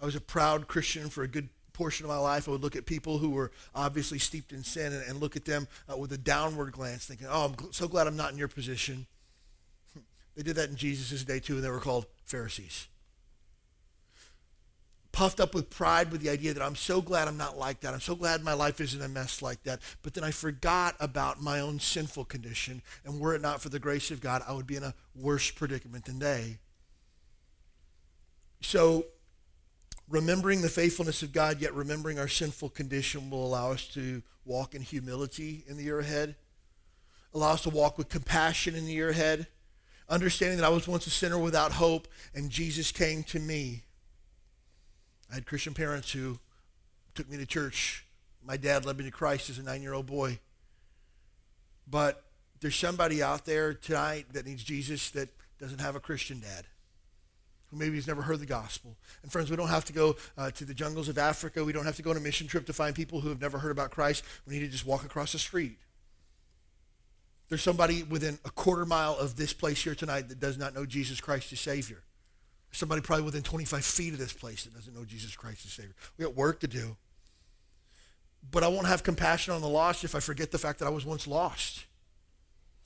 I 0.00 0.04
was 0.04 0.14
a 0.14 0.20
proud 0.20 0.68
Christian 0.68 1.08
for 1.08 1.22
a 1.22 1.28
good 1.28 1.48
portion 1.72 2.04
of 2.04 2.10
my 2.10 2.18
life. 2.18 2.48
I 2.48 2.52
would 2.52 2.62
look 2.62 2.76
at 2.76 2.86
people 2.86 3.18
who 3.18 3.30
were 3.30 3.50
obviously 3.74 4.18
steeped 4.18 4.52
in 4.52 4.62
sin 4.62 4.92
and, 4.92 5.02
and 5.08 5.20
look 5.20 5.36
at 5.36 5.46
them 5.46 5.66
uh, 5.90 5.96
with 5.96 6.12
a 6.12 6.18
downward 6.18 6.72
glance, 6.72 7.06
thinking, 7.06 7.26
oh, 7.30 7.46
I'm 7.46 7.72
so 7.72 7.88
glad 7.88 8.06
I'm 8.06 8.16
not 8.16 8.30
in 8.30 8.38
your 8.38 8.48
position. 8.48 9.06
They 10.36 10.42
did 10.42 10.56
that 10.56 10.70
in 10.70 10.76
Jesus' 10.76 11.24
day 11.24 11.40
too, 11.40 11.56
and 11.56 11.64
they 11.64 11.70
were 11.70 11.80
called 11.80 12.06
Pharisees. 12.24 12.88
Puffed 15.12 15.40
up 15.40 15.54
with 15.54 15.68
pride 15.68 16.10
with 16.10 16.22
the 16.22 16.30
idea 16.30 16.54
that 16.54 16.62
I'm 16.62 16.74
so 16.74 17.02
glad 17.02 17.28
I'm 17.28 17.36
not 17.36 17.58
like 17.58 17.80
that. 17.80 17.92
I'm 17.92 18.00
so 18.00 18.14
glad 18.14 18.42
my 18.42 18.54
life 18.54 18.80
isn't 18.80 19.02
a 19.02 19.08
mess 19.08 19.42
like 19.42 19.62
that. 19.64 19.80
But 20.02 20.14
then 20.14 20.24
I 20.24 20.30
forgot 20.30 20.96
about 21.00 21.42
my 21.42 21.60
own 21.60 21.78
sinful 21.80 22.24
condition, 22.24 22.80
and 23.04 23.20
were 23.20 23.34
it 23.34 23.42
not 23.42 23.60
for 23.60 23.68
the 23.68 23.78
grace 23.78 24.10
of 24.10 24.22
God, 24.22 24.42
I 24.48 24.52
would 24.54 24.66
be 24.66 24.76
in 24.76 24.82
a 24.82 24.94
worse 25.14 25.50
predicament 25.50 26.06
than 26.06 26.18
they. 26.18 26.58
So, 28.62 29.04
remembering 30.08 30.62
the 30.62 30.70
faithfulness 30.70 31.22
of 31.22 31.32
God, 31.32 31.60
yet 31.60 31.74
remembering 31.74 32.18
our 32.18 32.28
sinful 32.28 32.70
condition, 32.70 33.28
will 33.28 33.44
allow 33.44 33.72
us 33.72 33.86
to 33.88 34.22
walk 34.46 34.74
in 34.74 34.80
humility 34.80 35.62
in 35.66 35.76
the 35.76 35.84
year 35.84 35.98
ahead, 35.98 36.36
allow 37.34 37.52
us 37.52 37.62
to 37.62 37.70
walk 37.70 37.98
with 37.98 38.08
compassion 38.08 38.74
in 38.74 38.86
the 38.86 38.92
year 38.92 39.10
ahead 39.10 39.46
understanding 40.12 40.58
that 40.58 40.66
I 40.66 40.68
was 40.68 40.86
once 40.86 41.06
a 41.06 41.10
sinner 41.10 41.38
without 41.38 41.72
hope, 41.72 42.06
and 42.34 42.50
Jesus 42.50 42.92
came 42.92 43.22
to 43.24 43.40
me. 43.40 43.82
I 45.30 45.36
had 45.36 45.46
Christian 45.46 45.72
parents 45.72 46.12
who 46.12 46.38
took 47.14 47.28
me 47.30 47.38
to 47.38 47.46
church. 47.46 48.04
My 48.44 48.58
dad 48.58 48.84
led 48.84 48.98
me 48.98 49.04
to 49.04 49.10
Christ 49.10 49.48
as 49.48 49.58
a 49.58 49.62
nine 49.62 49.82
year 49.82 49.94
old 49.94 50.06
boy. 50.06 50.38
But 51.88 52.22
there's 52.60 52.76
somebody 52.76 53.22
out 53.22 53.46
there 53.46 53.72
tonight 53.72 54.26
that 54.34 54.46
needs 54.46 54.62
Jesus 54.62 55.10
that 55.10 55.30
doesn't 55.58 55.80
have 55.80 55.96
a 55.96 56.00
Christian 56.00 56.40
dad. 56.40 56.66
who 57.72 57.78
maybe 57.78 57.96
has 57.96 58.06
never 58.06 58.20
heard 58.22 58.38
the 58.38 58.46
gospel. 58.46 58.96
And 59.22 59.32
friends, 59.32 59.50
we 59.50 59.56
don't 59.56 59.68
have 59.68 59.86
to 59.86 59.92
go 59.94 60.16
uh, 60.36 60.50
to 60.50 60.64
the 60.66 60.74
jungles 60.74 61.08
of 61.08 61.16
Africa. 61.16 61.64
We 61.64 61.72
don't 61.72 61.86
have 61.86 61.96
to 61.96 62.02
go 62.02 62.10
on 62.10 62.18
a 62.18 62.20
mission 62.20 62.46
trip 62.46 62.66
to 62.66 62.72
find 62.74 62.94
people 62.94 63.20
who 63.20 63.30
have 63.30 63.40
never 63.40 63.58
heard 63.58 63.72
about 63.72 63.90
Christ. 63.90 64.24
We 64.46 64.54
need 64.54 64.60
to 64.60 64.68
just 64.68 64.84
walk 64.84 65.04
across 65.04 65.32
the 65.32 65.38
street. 65.38 65.78
There's 67.52 67.60
somebody 67.60 68.02
within 68.02 68.38
a 68.46 68.50
quarter 68.50 68.86
mile 68.86 69.14
of 69.14 69.36
this 69.36 69.52
place 69.52 69.84
here 69.84 69.94
tonight 69.94 70.30
that 70.30 70.40
does 70.40 70.56
not 70.56 70.74
know 70.74 70.86
Jesus 70.86 71.20
Christ 71.20 71.52
as 71.52 71.60
Savior. 71.60 72.02
Somebody 72.70 73.02
probably 73.02 73.26
within 73.26 73.42
25 73.42 73.84
feet 73.84 74.14
of 74.14 74.18
this 74.18 74.32
place 74.32 74.64
that 74.64 74.72
doesn't 74.72 74.94
know 74.94 75.04
Jesus 75.04 75.36
Christ 75.36 75.66
as 75.66 75.72
Savior. 75.72 75.92
We 76.16 76.24
got 76.24 76.34
work 76.34 76.60
to 76.60 76.66
do. 76.66 76.96
But 78.50 78.62
I 78.62 78.68
won't 78.68 78.86
have 78.86 79.02
compassion 79.02 79.52
on 79.52 79.60
the 79.60 79.68
lost 79.68 80.02
if 80.02 80.14
I 80.14 80.20
forget 80.20 80.50
the 80.50 80.56
fact 80.56 80.78
that 80.78 80.86
I 80.86 80.88
was 80.88 81.04
once 81.04 81.26
lost. 81.26 81.84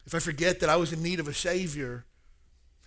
If 0.04 0.16
I 0.16 0.18
forget 0.18 0.58
that 0.58 0.68
I 0.68 0.75
was 0.75 0.92
in 0.92 1.00
need 1.00 1.20
of 1.20 1.28
a 1.28 1.32
Savior. 1.32 2.04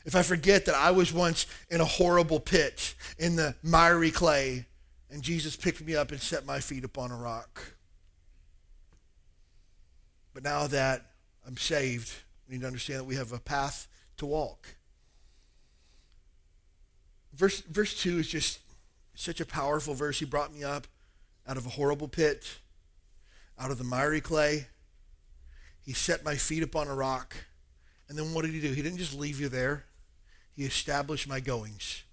If 0.06 0.18
I 0.18 0.22
forget 0.22 0.66
that 0.66 0.76
I 0.76 0.92
was 0.92 1.14
once 1.14 1.46
in 1.70 1.80
a 1.80 1.86
horrible 1.86 2.42
pit 2.42 2.94
in 3.18 3.38
the 3.38 3.56
miry 3.64 4.12
clay 4.12 4.66
and 5.10 5.22
Jesus 5.24 5.56
picked 5.56 5.80
me 5.80 5.96
up 5.96 6.12
and 6.12 6.20
set 6.20 6.46
my 6.46 6.60
feet 6.60 6.84
upon 6.84 7.12
a 7.12 7.16
rock. 7.16 7.76
But 10.34 10.44
now 10.44 10.68
that 10.68 11.09
I'm 11.50 11.58
saved, 11.58 12.14
we 12.48 12.54
need 12.54 12.62
to 12.62 12.68
understand 12.68 13.00
that 13.00 13.06
we 13.06 13.16
have 13.16 13.32
a 13.32 13.40
path 13.40 13.88
to 14.18 14.28
walk. 14.28 14.76
Verse, 17.34 17.62
verse 17.62 18.00
2 18.00 18.20
is 18.20 18.28
just 18.28 18.60
such 19.16 19.42
a 19.42 19.48
powerful 19.48 19.96
verse. 19.96 20.20
He 20.20 20.26
brought 20.26 20.54
me 20.54 20.64
up 20.64 20.86
out 21.48 21.58
of 21.58 21.66
a 21.66 21.70
horrible 21.70 22.08
pit, 22.08 22.60
out 23.58 23.72
of 23.72 23.80
the 23.80 23.84
miry 23.84 24.22
clay. 24.22 24.68
He 25.84 25.92
set 25.92 26.24
my 26.24 26.36
feet 26.36 26.62
upon 26.62 26.88
a 26.88 26.94
rock. 26.94 27.36
And 28.08 28.16
then 28.16 28.32
what 28.36 28.46
did 28.46 28.54
he 28.54 28.62
do? 28.62 28.72
He 28.72 28.84
didn't 28.84 29.00
just 29.00 29.18
leave 29.18 29.40
you 29.40 29.50
there. 29.50 29.86
He 30.56 30.66
established 30.66 31.28
my 31.28 31.40
goings. 31.40 32.04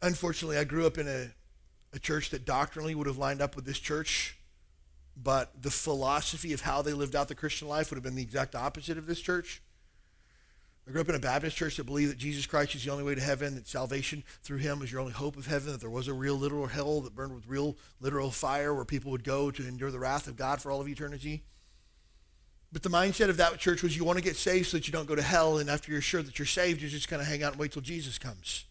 Unfortunately, 0.00 0.56
I 0.56 0.64
grew 0.64 0.86
up 0.86 0.96
in 0.96 1.06
a, 1.06 1.28
a 1.92 1.98
church 1.98 2.30
that 2.30 2.46
doctrinally 2.46 2.94
would 2.94 3.06
have 3.06 3.18
lined 3.18 3.42
up 3.42 3.54
with 3.54 3.66
this 3.66 3.78
church, 3.78 4.38
but 5.16 5.62
the 5.62 5.70
philosophy 5.70 6.52
of 6.52 6.62
how 6.62 6.82
they 6.82 6.92
lived 6.92 7.14
out 7.14 7.28
the 7.28 7.34
Christian 7.34 7.68
life 7.68 7.90
would 7.90 7.96
have 7.96 8.04
been 8.04 8.14
the 8.14 8.22
exact 8.22 8.54
opposite 8.54 8.98
of 8.98 9.06
this 9.06 9.20
church. 9.20 9.62
I 10.86 10.90
grew 10.90 11.00
up 11.00 11.08
in 11.08 11.14
a 11.14 11.20
Baptist 11.20 11.56
church 11.56 11.76
that 11.76 11.84
believed 11.84 12.10
that 12.10 12.18
Jesus 12.18 12.44
Christ 12.44 12.74
is 12.74 12.84
the 12.84 12.90
only 12.90 13.04
way 13.04 13.14
to 13.14 13.20
heaven, 13.20 13.54
that 13.54 13.68
salvation 13.68 14.24
through 14.42 14.58
him 14.58 14.80
was 14.80 14.90
your 14.90 15.00
only 15.00 15.12
hope 15.12 15.36
of 15.36 15.46
heaven, 15.46 15.70
that 15.70 15.80
there 15.80 15.90
was 15.90 16.08
a 16.08 16.12
real 16.12 16.34
literal 16.34 16.66
hell 16.66 17.00
that 17.02 17.14
burned 17.14 17.34
with 17.34 17.46
real 17.46 17.76
literal 18.00 18.32
fire 18.32 18.74
where 18.74 18.84
people 18.84 19.12
would 19.12 19.22
go 19.22 19.50
to 19.52 19.66
endure 19.66 19.92
the 19.92 20.00
wrath 20.00 20.26
of 20.26 20.36
God 20.36 20.60
for 20.60 20.72
all 20.72 20.80
of 20.80 20.88
eternity. 20.88 21.44
But 22.72 22.82
the 22.82 22.88
mindset 22.88 23.28
of 23.28 23.36
that 23.36 23.58
church 23.58 23.82
was 23.82 23.96
you 23.96 24.04
want 24.04 24.18
to 24.18 24.24
get 24.24 24.34
saved 24.34 24.68
so 24.68 24.78
that 24.78 24.88
you 24.88 24.92
don't 24.92 25.06
go 25.06 25.14
to 25.14 25.22
hell, 25.22 25.58
and 25.58 25.70
after 25.70 25.92
you're 25.92 26.00
sure 26.00 26.22
that 26.22 26.38
you're 26.38 26.46
saved, 26.46 26.80
you're 26.80 26.90
just 26.90 27.08
going 27.08 27.22
to 27.22 27.28
hang 27.28 27.44
out 27.44 27.52
and 27.52 27.60
wait 27.60 27.72
till 27.72 27.82
Jesus 27.82 28.18
comes. 28.18 28.64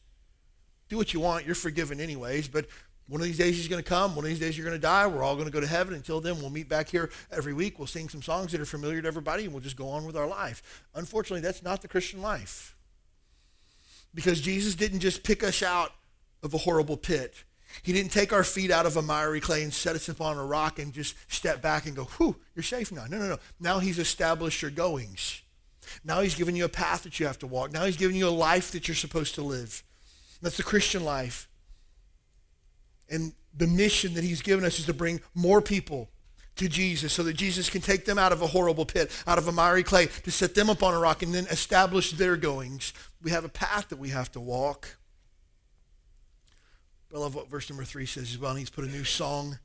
Do 0.90 0.98
what 0.98 1.14
you 1.14 1.22
want, 1.22 1.46
you're 1.46 1.56
forgiven 1.56 2.02
anyways, 2.02 2.50
but 2.50 2.66
one 3.08 3.20
of 3.20 3.28
these 3.28 3.38
days 3.38 3.58
he's 3.58 3.68
going 3.68 3.84
to 3.84 3.88
come. 3.88 4.16
One 4.16 4.24
of 4.24 4.30
these 4.30 4.40
days 4.40 4.58
you're 4.58 4.66
going 4.66 4.78
to 4.78 4.82
die. 4.82 5.06
We're 5.08 5.24
all 5.24 5.36
going 5.36 5.48
to 5.48 5.52
go 5.52 5.60
to 5.60 5.68
heaven. 5.68 5.94
Until 5.94 6.22
then, 6.22 6.40
we'll 6.40 6.50
meet 6.50 6.70
back 6.70 6.90
here 6.90 7.10
every 7.32 7.54
week. 7.54 7.78
We'll 7.78 7.88
sing 7.88 8.08
some 8.08 8.22
songs 8.22 8.52
that 8.52 8.62
are 8.62 8.66
familiar 8.66 9.02
to 9.02 9.08
everybody, 9.08 9.44
and 9.44 9.54
we'll 9.54 9.64
just 9.64 9.76
go 9.76 9.90
on 9.90 10.06
with 10.06 10.16
our 10.16 10.28
life. 10.28 10.84
Unfortunately, 10.96 11.42
that's 11.42 11.62
not 11.62 11.82
the 11.82 11.88
Christian 11.88 12.22
life. 12.22 12.76
Because 14.14 14.42
Jesus 14.42 14.76
didn't 14.76 15.00
just 15.00 15.24
pick 15.24 15.44
us 15.44 15.62
out 15.62 15.92
of 16.44 16.54
a 16.54 16.58
horrible 16.58 16.98
pit. 16.98 17.44
He 17.84 17.94
didn't 17.94 18.12
take 18.12 18.34
our 18.34 18.44
feet 18.44 18.72
out 18.72 18.86
of 18.86 18.98
a 18.98 19.02
miry 19.02 19.40
clay 19.40 19.64
and 19.64 19.74
set 19.74 19.96
us 19.96 20.10
upon 20.10 20.38
a 20.38 20.46
rock 20.46 20.80
and 20.80 20.94
just 20.94 21.16
step 21.32 21.62
back 21.62 21.86
and 21.86 21.96
go, 21.96 22.04
whew, 22.04 22.36
you're 22.56 22.64
safe 22.64 22.92
now. 22.92 23.06
No, 23.10 23.18
no, 23.18 23.28
no. 23.28 23.38
Now 23.60 23.80
he's 23.80 24.00
established 24.00 24.62
your 24.62 24.72
goings. 24.72 25.42
Now 26.04 26.22
he's 26.22 26.36
given 26.36 26.56
you 26.56 26.66
a 26.66 26.70
path 26.70 27.04
that 27.04 27.20
you 27.20 27.26
have 27.26 27.40
to 27.40 27.48
walk. 27.48 27.72
Now 27.72 27.86
he's 27.86 27.98
given 27.98 28.16
you 28.16 28.28
a 28.28 28.30
life 28.30 28.72
that 28.72 28.88
you're 28.88 28.96
supposed 28.96 29.36
to 29.36 29.42
live. 29.42 29.84
That's 30.42 30.58
the 30.58 30.64
Christian 30.64 31.04
life. 31.04 31.48
And 33.12 33.34
the 33.56 33.68
mission 33.68 34.16
that 34.16 34.24
he's 34.24 34.42
given 34.42 34.66
us 34.66 34.80
is 34.80 34.86
to 34.88 34.94
bring 34.94 35.22
more 35.36 35.62
people 35.62 36.10
to 36.56 36.68
Jesus 36.68 37.14
so 37.14 37.24
that 37.24 37.34
Jesus 37.34 37.70
can 37.70 37.82
take 37.82 38.06
them 38.06 38.18
out 38.18 38.32
of 38.32 38.42
a 38.42 38.48
horrible 38.48 38.86
pit, 38.86 39.12
out 39.28 39.38
of 39.38 39.48
a 39.48 39.52
miry 39.52 39.84
clay, 39.84 40.08
to 40.24 40.32
set 40.32 40.56
them 40.56 40.70
up 40.70 40.82
on 40.82 40.94
a 40.94 41.00
rock 41.00 41.22
and 41.22 41.34
then 41.34 41.46
establish 41.48 42.12
their 42.12 42.38
goings. 42.38 42.94
We 43.22 43.32
have 43.32 43.46
a 43.46 43.50
path 43.50 43.90
that 43.90 44.00
we 44.00 44.10
have 44.10 44.32
to 44.32 44.40
walk. 44.40 44.98
I 47.14 47.18
love 47.18 47.36
what 47.36 47.50
verse 47.50 47.70
number 47.70 47.84
three 47.84 48.06
says 48.06 48.32
as 48.32 48.38
well. 48.38 48.52
And 48.52 48.60
he's 48.60 48.70
put 48.70 48.86
a 48.86 48.88
new 48.88 49.04
song 49.04 49.60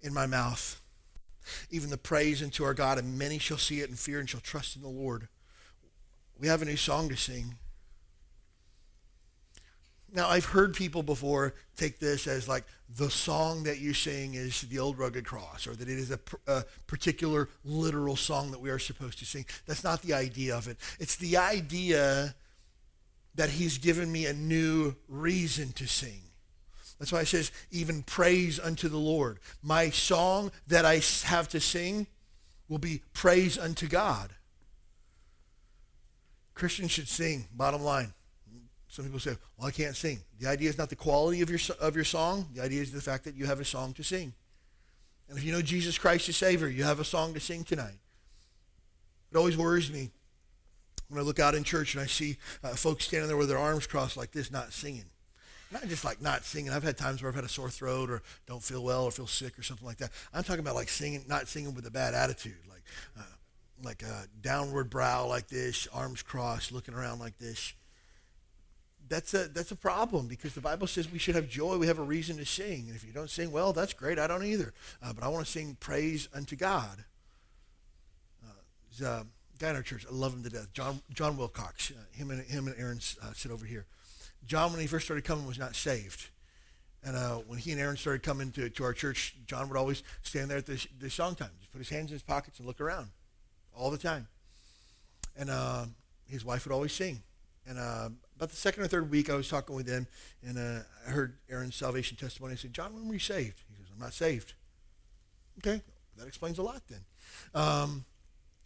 in 0.00 0.14
my 0.14 0.26
mouth, 0.26 0.80
even 1.70 1.90
the 1.90 1.98
praise 1.98 2.42
unto 2.42 2.62
our 2.62 2.74
God, 2.74 2.98
and 2.98 3.18
many 3.18 3.38
shall 3.38 3.58
see 3.58 3.80
it 3.80 3.88
and 3.88 3.98
fear 3.98 4.20
and 4.20 4.30
shall 4.30 4.40
trust 4.40 4.76
in 4.76 4.82
the 4.82 4.88
Lord. 4.88 5.28
We 6.38 6.46
have 6.48 6.62
a 6.62 6.66
new 6.66 6.76
song 6.76 7.08
to 7.08 7.16
sing. 7.16 7.56
Now, 10.14 10.28
I've 10.28 10.44
heard 10.44 10.74
people 10.74 11.02
before 11.02 11.54
take 11.76 11.98
this 11.98 12.28
as 12.28 12.46
like 12.48 12.62
the 12.96 13.10
song 13.10 13.64
that 13.64 13.80
you 13.80 13.92
sing 13.92 14.34
is 14.34 14.60
the 14.62 14.78
old 14.78 14.96
rugged 14.96 15.24
cross, 15.24 15.66
or 15.66 15.74
that 15.74 15.88
it 15.88 15.98
is 15.98 16.12
a, 16.12 16.20
a, 16.46 16.64
particular 16.86 17.48
literal 17.64 18.14
song 18.14 18.52
that 18.52 18.60
we 18.60 18.70
are 18.70 18.78
supposed 18.78 19.18
to 19.18 19.26
sing. 19.26 19.44
That's 19.66 19.82
not 19.82 20.02
the 20.02 20.14
idea 20.14 20.56
of 20.56 20.68
it. 20.68 20.76
It's 21.00 21.16
the 21.16 21.36
idea 21.36 22.36
that 23.34 23.50
he's 23.50 23.78
given 23.78 24.12
me 24.12 24.26
a 24.26 24.32
new 24.32 24.94
reason 25.08 25.72
to 25.72 25.88
sing. 25.88 26.20
That's 27.00 27.10
why 27.10 27.22
it 27.22 27.26
says, 27.26 27.50
even 27.72 28.04
praise 28.04 28.60
unto 28.60 28.88
the 28.88 28.96
Lord. 28.96 29.40
My 29.64 29.90
song 29.90 30.52
that 30.68 30.84
I 30.84 31.00
have 31.24 31.48
to 31.48 31.58
sing 31.58 32.06
will 32.68 32.78
be 32.78 33.02
praise 33.14 33.58
unto 33.58 33.88
God. 33.88 34.30
Christians 36.54 36.92
should 36.92 37.08
sing, 37.08 37.48
bottom 37.52 37.82
line. 37.82 38.14
Some 38.94 39.06
people 39.06 39.18
say, 39.18 39.36
well, 39.58 39.66
I 39.66 39.72
can't 39.72 39.96
sing. 39.96 40.20
The 40.38 40.48
idea 40.48 40.68
is 40.68 40.78
not 40.78 40.88
the 40.88 40.94
quality 40.94 41.40
of 41.40 41.50
your, 41.50 41.58
of 41.80 41.96
your 41.96 42.04
song. 42.04 42.46
The 42.54 42.62
idea 42.62 42.80
is 42.80 42.92
the 42.92 43.00
fact 43.00 43.24
that 43.24 43.34
you 43.34 43.44
have 43.44 43.58
a 43.58 43.64
song 43.64 43.92
to 43.94 44.04
sing. 44.04 44.32
And 45.28 45.36
if 45.36 45.42
you 45.42 45.50
know 45.50 45.62
Jesus 45.62 45.98
Christ 45.98 46.28
is 46.28 46.36
Savior, 46.36 46.68
you 46.68 46.84
have 46.84 47.00
a 47.00 47.04
song 47.04 47.34
to 47.34 47.40
sing 47.40 47.64
tonight. 47.64 47.98
It 49.32 49.36
always 49.36 49.58
worries 49.58 49.90
me 49.90 50.10
when 51.08 51.20
I 51.20 51.24
look 51.24 51.40
out 51.40 51.56
in 51.56 51.64
church 51.64 51.94
and 51.94 52.04
I 52.04 52.06
see 52.06 52.36
uh, 52.62 52.68
folks 52.68 53.06
standing 53.06 53.26
there 53.26 53.36
with 53.36 53.48
their 53.48 53.58
arms 53.58 53.88
crossed 53.88 54.16
like 54.16 54.30
this, 54.30 54.52
not 54.52 54.72
singing. 54.72 55.06
Not 55.72 55.88
just 55.88 56.04
like 56.04 56.22
not 56.22 56.44
singing. 56.44 56.70
I've 56.70 56.84
had 56.84 56.96
times 56.96 57.20
where 57.20 57.28
I've 57.28 57.34
had 57.34 57.42
a 57.42 57.48
sore 57.48 57.70
throat 57.70 58.10
or 58.10 58.22
don't 58.46 58.62
feel 58.62 58.84
well 58.84 59.02
or 59.02 59.10
feel 59.10 59.26
sick 59.26 59.58
or 59.58 59.64
something 59.64 59.88
like 59.88 59.96
that. 59.96 60.12
I'm 60.32 60.44
talking 60.44 60.60
about 60.60 60.76
like 60.76 60.88
singing, 60.88 61.24
not 61.26 61.48
singing 61.48 61.74
with 61.74 61.84
a 61.88 61.90
bad 61.90 62.14
attitude, 62.14 62.58
like 62.70 62.84
uh, 63.18 63.22
like 63.82 64.04
a 64.04 64.28
downward 64.40 64.88
brow 64.88 65.26
like 65.26 65.48
this, 65.48 65.88
arms 65.92 66.22
crossed, 66.22 66.70
looking 66.70 66.94
around 66.94 67.18
like 67.18 67.38
this 67.38 67.72
that's 69.08 69.34
a 69.34 69.48
that's 69.48 69.70
a 69.70 69.76
problem 69.76 70.26
because 70.26 70.54
the 70.54 70.60
Bible 70.60 70.86
says 70.86 71.10
we 71.10 71.18
should 71.18 71.34
have 71.34 71.48
joy. 71.48 71.76
We 71.76 71.86
have 71.86 71.98
a 71.98 72.02
reason 72.02 72.36
to 72.38 72.46
sing. 72.46 72.84
And 72.86 72.96
if 72.96 73.04
you 73.04 73.12
don't 73.12 73.30
sing 73.30 73.52
well, 73.52 73.72
that's 73.72 73.92
great. 73.92 74.18
I 74.18 74.26
don't 74.26 74.44
either. 74.44 74.72
Uh, 75.02 75.12
but 75.12 75.24
I 75.24 75.28
want 75.28 75.44
to 75.44 75.50
sing 75.50 75.76
praise 75.80 76.28
unto 76.34 76.56
God. 76.56 77.04
Uh, 78.42 78.52
there's 78.90 79.08
a 79.08 79.26
guy 79.58 79.70
in 79.70 79.76
our 79.76 79.82
church. 79.82 80.06
I 80.10 80.14
love 80.14 80.32
him 80.34 80.42
to 80.44 80.50
death. 80.50 80.72
John 80.72 81.00
John 81.12 81.36
Wilcox. 81.36 81.90
Uh, 81.90 81.94
him 82.12 82.30
and 82.30 82.42
him 82.42 82.66
and 82.66 82.76
Aaron 82.78 83.00
uh, 83.22 83.32
sit 83.34 83.50
over 83.50 83.66
here. 83.66 83.86
John, 84.46 84.72
when 84.72 84.80
he 84.80 84.86
first 84.86 85.06
started 85.06 85.24
coming, 85.24 85.46
was 85.46 85.58
not 85.58 85.74
saved. 85.74 86.28
And 87.02 87.16
uh, 87.16 87.36
when 87.46 87.58
he 87.58 87.72
and 87.72 87.80
Aaron 87.80 87.96
started 87.96 88.22
coming 88.22 88.50
to, 88.52 88.70
to 88.70 88.84
our 88.84 88.94
church, 88.94 89.36
John 89.46 89.68
would 89.68 89.76
always 89.76 90.02
stand 90.22 90.50
there 90.50 90.58
at 90.58 90.66
the, 90.66 90.86
the 90.98 91.10
song 91.10 91.34
time, 91.34 91.50
just 91.58 91.70
put 91.70 91.78
his 91.78 91.90
hands 91.90 92.10
in 92.10 92.14
his 92.14 92.22
pockets 92.22 92.58
and 92.58 92.66
look 92.66 92.80
around 92.80 93.08
all 93.76 93.90
the 93.90 93.98
time. 93.98 94.26
And 95.36 95.50
uh, 95.50 95.84
his 96.26 96.44
wife 96.44 96.64
would 96.64 96.72
always 96.72 96.92
sing. 96.92 97.20
And 97.66 97.78
about 98.36 98.50
the 98.50 98.56
second 98.56 98.82
or 98.82 98.88
third 98.88 99.10
week, 99.10 99.30
I 99.30 99.34
was 99.34 99.48
talking 99.48 99.76
with 99.76 99.88
him, 99.88 100.06
and 100.42 100.58
uh, 100.58 100.82
I 101.06 101.10
heard 101.10 101.38
Aaron's 101.48 101.76
salvation 101.76 102.16
testimony. 102.16 102.54
I 102.54 102.56
said, 102.56 102.72
John, 102.72 102.94
when 102.94 103.06
were 103.06 103.14
you 103.14 103.20
saved? 103.20 103.62
He 103.68 103.76
says, 103.76 103.86
I'm 103.92 104.00
not 104.00 104.12
saved. 104.12 104.54
Okay, 105.58 105.80
that 106.16 106.26
explains 106.26 106.58
a 106.58 106.62
lot 106.62 106.82
then. 106.88 107.04
Um, 107.54 108.04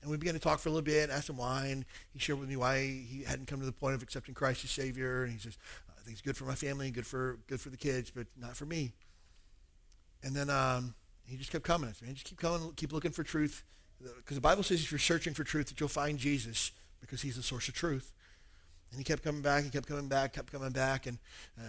and 0.01 0.11
we 0.11 0.17
began 0.17 0.35
to 0.35 0.41
talk 0.41 0.59
for 0.61 0.69
a 0.69 0.73
little 0.73 0.85
bit, 0.85 1.11
asked 1.11 1.29
him 1.29 1.37
why, 1.37 1.67
and 1.67 1.85
he 2.13 2.19
shared 2.19 2.39
with 2.39 2.49
me 2.49 2.57
why 2.57 2.81
he 2.81 3.25
hadn't 3.27 3.47
come 3.47 3.61
to 3.61 3.67
the 3.67 3.73
point 3.73 3.95
of 3.95 4.03
accepting 4.03 4.35
Christ 4.35 4.65
as 4.65 4.71
Savior. 4.71 5.25
And 5.25 5.33
he 5.33 5.39
says, 5.39 5.59
I 5.91 6.01
think 6.03 6.13
it's 6.13 6.23
good 6.23 6.37
for 6.37 6.45
my 6.45 6.55
family, 6.55 6.91
good 6.91 7.07
for 7.07 7.39
good 7.49 7.61
for 7.61 7.71
the 7.71 7.77
kids, 7.77 8.11
but 8.11 8.27
not 8.41 8.57
for 8.57 8.65
me. 8.65 8.93
And 10.23 10.35
then 10.35 10.51
um, 10.51 10.95
he 11.27 11.37
just 11.37 11.51
kept 11.51 11.65
coming. 11.65 11.91
I 11.91 11.93
said, 11.93 12.07
man, 12.07 12.15
just 12.15 12.27
keep 12.27 12.39
coming, 12.39 12.73
keep 12.77 12.93
looking 12.93 13.11
for 13.11 13.23
truth. 13.23 13.65
Because 14.01 14.37
the 14.37 14.41
Bible 14.41 14.63
says 14.63 14.81
if 14.81 14.93
you're 14.93 14.99
searching 14.99 15.35
for 15.35 15.43
truth, 15.43 15.69
that 15.69 15.81
you'll 15.81 15.89
find 15.89 16.19
Jesus 16.19 16.71
because 17.01 17.23
he's 17.23 17.37
the 17.37 17.43
source 17.43 17.69
of 17.69 17.75
truth. 17.75 18.13
And 18.91 18.99
he 18.99 19.05
kept 19.05 19.23
coming 19.23 19.43
back, 19.43 19.65
he 19.65 19.71
kept 19.71 19.87
coming 19.87 20.09
back, 20.09 20.33
kept 20.33 20.51
coming 20.51 20.71
back. 20.71 21.07
And 21.07 21.19
uh, 21.59 21.63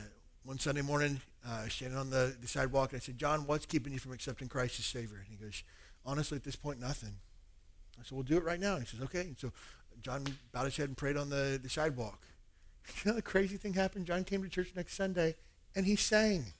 one 0.44 0.58
Sunday 0.58 0.82
morning, 0.82 1.20
uh, 1.48 1.68
standing 1.68 1.98
on 1.98 2.10
the, 2.10 2.36
the 2.40 2.48
sidewalk, 2.48 2.92
and 2.92 3.02
I 3.02 3.04
said, 3.04 3.18
John, 3.18 3.46
what's 3.46 3.66
keeping 3.66 3.94
you 3.94 4.00
from 4.00 4.14
accepting 4.14 4.48
Christ 4.48 4.80
as 4.80 4.86
Savior? 4.86 5.18
And 5.18 5.28
he 5.28 5.44
goes, 5.44 5.64
honestly, 6.06 6.38
at 6.38 6.44
this 6.44 6.56
point, 6.56 6.80
nothing. 6.80 7.16
I 8.00 8.04
said, 8.04 8.14
we'll 8.14 8.24
do 8.24 8.38
it 8.38 8.44
right 8.44 8.60
now. 8.60 8.76
And 8.76 8.84
he 8.84 8.88
says, 8.88 9.02
okay. 9.06 9.22
And 9.22 9.38
so 9.38 9.52
John 10.02 10.26
bowed 10.52 10.66
his 10.66 10.78
head 10.78 10.88
and 10.88 10.98
prayed 10.98 11.18
on 11.18 11.30
the, 11.30 11.60
the 11.62 11.70
sidewalk. 11.70 12.20
You 13.06 13.12
know, 13.12 13.16
the 13.16 13.22
crazy 13.22 13.56
thing 13.56 13.74
happened? 13.74 14.08
John 14.08 14.24
came 14.24 14.42
to 14.42 14.50
church 14.50 14.72
next 14.76 14.96
Sunday, 14.96 15.36
and 15.76 15.86
he 15.86 15.96
sang. 15.96 16.54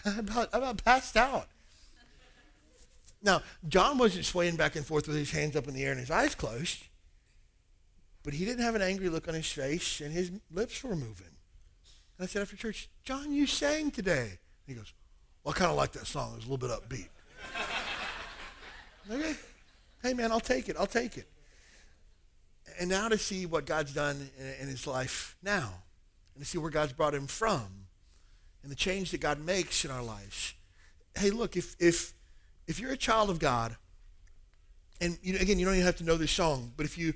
I 0.06 0.20
about, 0.20 0.54
I 0.54 0.58
about 0.58 0.82
passed 0.82 1.18
out. 1.18 1.48
Now, 3.22 3.42
John 3.68 3.98
wasn't 3.98 4.24
swaying 4.24 4.56
back 4.56 4.74
and 4.76 4.86
forth 4.86 5.06
with 5.06 5.16
his 5.16 5.32
hands 5.32 5.54
up 5.54 5.68
in 5.68 5.74
the 5.74 5.84
air 5.84 5.90
and 5.90 6.00
his 6.00 6.10
eyes 6.10 6.34
closed. 6.34 6.84
But 8.26 8.34
he 8.34 8.44
didn't 8.44 8.64
have 8.64 8.74
an 8.74 8.82
angry 8.82 9.08
look 9.08 9.28
on 9.28 9.34
his 9.34 9.52
face, 9.52 10.00
and 10.00 10.12
his 10.12 10.32
lips 10.50 10.82
were 10.82 10.96
moving. 10.96 11.30
And 12.18 12.24
I 12.24 12.26
said 12.26 12.42
after 12.42 12.56
church, 12.56 12.90
John, 13.04 13.30
you 13.30 13.46
sang 13.46 13.92
today. 13.92 14.22
And 14.66 14.66
he 14.66 14.74
goes, 14.74 14.92
Well, 15.44 15.54
I 15.54 15.58
kind 15.58 15.70
of 15.70 15.76
like 15.76 15.92
that 15.92 16.08
song. 16.08 16.32
It 16.32 16.36
was 16.38 16.46
a 16.46 16.50
little 16.50 16.68
bit 16.68 16.76
upbeat. 16.76 17.08
okay. 19.12 19.36
Hey, 20.02 20.12
man, 20.12 20.32
I'll 20.32 20.40
take 20.40 20.68
it. 20.68 20.74
I'll 20.76 20.88
take 20.88 21.16
it. 21.16 21.28
And 22.80 22.90
now 22.90 23.08
to 23.08 23.16
see 23.16 23.46
what 23.46 23.64
God's 23.64 23.94
done 23.94 24.28
in, 24.36 24.46
in 24.62 24.68
his 24.68 24.88
life 24.88 25.36
now, 25.40 25.74
and 26.34 26.42
to 26.42 26.50
see 26.50 26.58
where 26.58 26.70
God's 26.70 26.94
brought 26.94 27.14
him 27.14 27.28
from, 27.28 27.86
and 28.64 28.72
the 28.72 28.76
change 28.76 29.12
that 29.12 29.20
God 29.20 29.38
makes 29.38 29.84
in 29.84 29.92
our 29.92 30.02
lives. 30.02 30.54
Hey, 31.16 31.30
look, 31.30 31.56
if, 31.56 31.76
if, 31.78 32.12
if 32.66 32.80
you're 32.80 32.90
a 32.90 32.96
child 32.96 33.30
of 33.30 33.38
God, 33.38 33.76
and 35.00 35.16
you 35.22 35.36
again, 35.38 35.60
you 35.60 35.64
don't 35.64 35.74
even 35.74 35.86
have 35.86 35.98
to 35.98 36.04
know 36.04 36.16
this 36.16 36.32
song, 36.32 36.72
but 36.76 36.86
if 36.86 36.98
you 36.98 37.14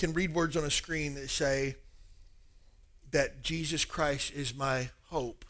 can 0.00 0.12
read 0.12 0.34
words 0.34 0.56
on 0.56 0.64
a 0.64 0.70
screen 0.70 1.14
that 1.14 1.30
say 1.30 1.76
that 3.12 3.42
Jesus 3.42 3.84
Christ 3.84 4.32
is 4.32 4.54
my 4.54 4.90
hope, 5.04 5.44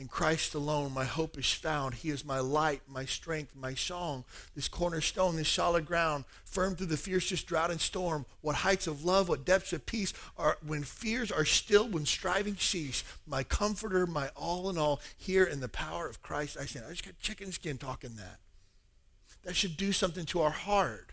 in 0.00 0.08
Christ 0.08 0.54
alone, 0.54 0.94
my 0.94 1.04
hope 1.04 1.36
is 1.36 1.52
found. 1.52 1.92
He 1.92 2.08
is 2.08 2.24
my 2.24 2.38
light, 2.38 2.80
my 2.88 3.04
strength, 3.04 3.54
my 3.54 3.74
song, 3.74 4.24
this 4.56 4.66
cornerstone, 4.66 5.36
this 5.36 5.50
solid 5.50 5.84
ground, 5.84 6.24
firm 6.46 6.74
through 6.74 6.86
the 6.86 6.96
fiercest 6.96 7.46
drought 7.46 7.70
and 7.70 7.78
storm. 7.78 8.24
What 8.40 8.56
heights 8.56 8.86
of 8.86 9.04
love, 9.04 9.28
what 9.28 9.44
depths 9.44 9.74
of 9.74 9.84
peace 9.84 10.14
are 10.38 10.56
when 10.66 10.84
fears 10.84 11.30
are 11.30 11.44
still, 11.44 11.86
when 11.86 12.06
striving 12.06 12.56
cease. 12.56 13.04
My 13.26 13.42
comforter, 13.42 14.06
my 14.06 14.28
all 14.28 14.70
in 14.70 14.78
all, 14.78 15.02
here 15.18 15.44
in 15.44 15.60
the 15.60 15.68
power 15.68 16.08
of 16.08 16.22
Christ 16.22 16.56
I 16.58 16.64
stand. 16.64 16.86
I 16.86 16.92
just 16.92 17.04
got 17.04 17.18
chicken 17.18 17.52
skin 17.52 17.76
talking 17.76 18.16
that. 18.16 18.38
That 19.42 19.54
should 19.54 19.76
do 19.76 19.92
something 19.92 20.24
to 20.26 20.40
our 20.40 20.48
heart. 20.48 21.12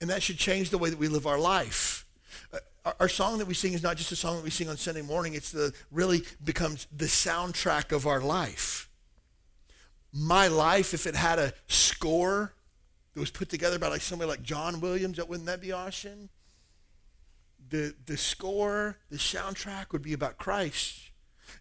And 0.00 0.10
that 0.10 0.22
should 0.22 0.38
change 0.38 0.70
the 0.70 0.78
way 0.78 0.90
that 0.90 0.98
we 0.98 1.08
live 1.08 1.26
our 1.26 1.38
life. 1.38 2.06
Uh, 2.52 2.92
our, 3.00 3.08
song 3.08 3.38
that 3.38 3.46
we 3.46 3.54
sing 3.54 3.72
is 3.72 3.82
not 3.82 3.96
just 3.96 4.12
a 4.12 4.16
song 4.16 4.36
that 4.36 4.44
we 4.44 4.50
sing 4.50 4.68
on 4.68 4.76
Sunday 4.76 5.02
morning. 5.02 5.34
It's 5.34 5.50
the 5.50 5.72
really 5.90 6.22
becomes 6.44 6.86
the 6.94 7.06
soundtrack 7.06 7.94
of 7.94 8.06
our 8.06 8.20
life. 8.20 8.88
My 10.12 10.48
life, 10.48 10.94
if 10.94 11.06
it 11.06 11.16
had 11.16 11.38
a 11.38 11.52
score 11.66 12.54
that 13.14 13.20
was 13.20 13.30
put 13.30 13.48
together 13.48 13.78
by 13.78 13.88
like 13.88 14.02
somebody 14.02 14.30
like 14.30 14.42
John 14.42 14.80
Williams, 14.80 15.16
that 15.16 15.28
wouldn't 15.28 15.46
that 15.46 15.60
be 15.60 15.72
awesome? 15.72 16.28
The 17.68 17.94
the 18.06 18.16
score, 18.16 18.98
the 19.10 19.16
soundtrack 19.16 19.92
would 19.92 20.02
be 20.02 20.12
about 20.12 20.38
Christ 20.38 21.10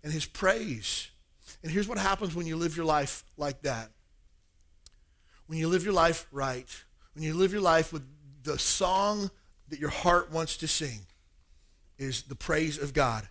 and 0.03 0.13
his 0.13 0.25
praise. 0.25 1.09
And 1.63 1.71
here's 1.71 1.87
what 1.87 1.97
happens 1.97 2.35
when 2.35 2.45
you 2.45 2.55
live 2.55 2.77
your 2.77 2.85
life 2.85 3.23
like 3.37 3.61
that. 3.63 3.89
When 5.47 5.57
you 5.57 5.67
live 5.67 5.83
your 5.83 5.93
life 5.93 6.27
right, 6.31 6.67
when 7.13 7.23
you 7.23 7.33
live 7.33 7.51
your 7.51 7.61
life 7.61 7.93
with 7.93 8.03
the 8.45 8.57
song 8.57 9.29
that 9.69 9.79
your 9.79 9.89
heart 9.89 10.31
wants 10.31 10.55
to 10.57 10.67
sing, 10.67 10.99
is 11.97 12.23
the 12.23 12.35
praise 12.35 12.77
of 12.77 12.93
God. 12.93 13.27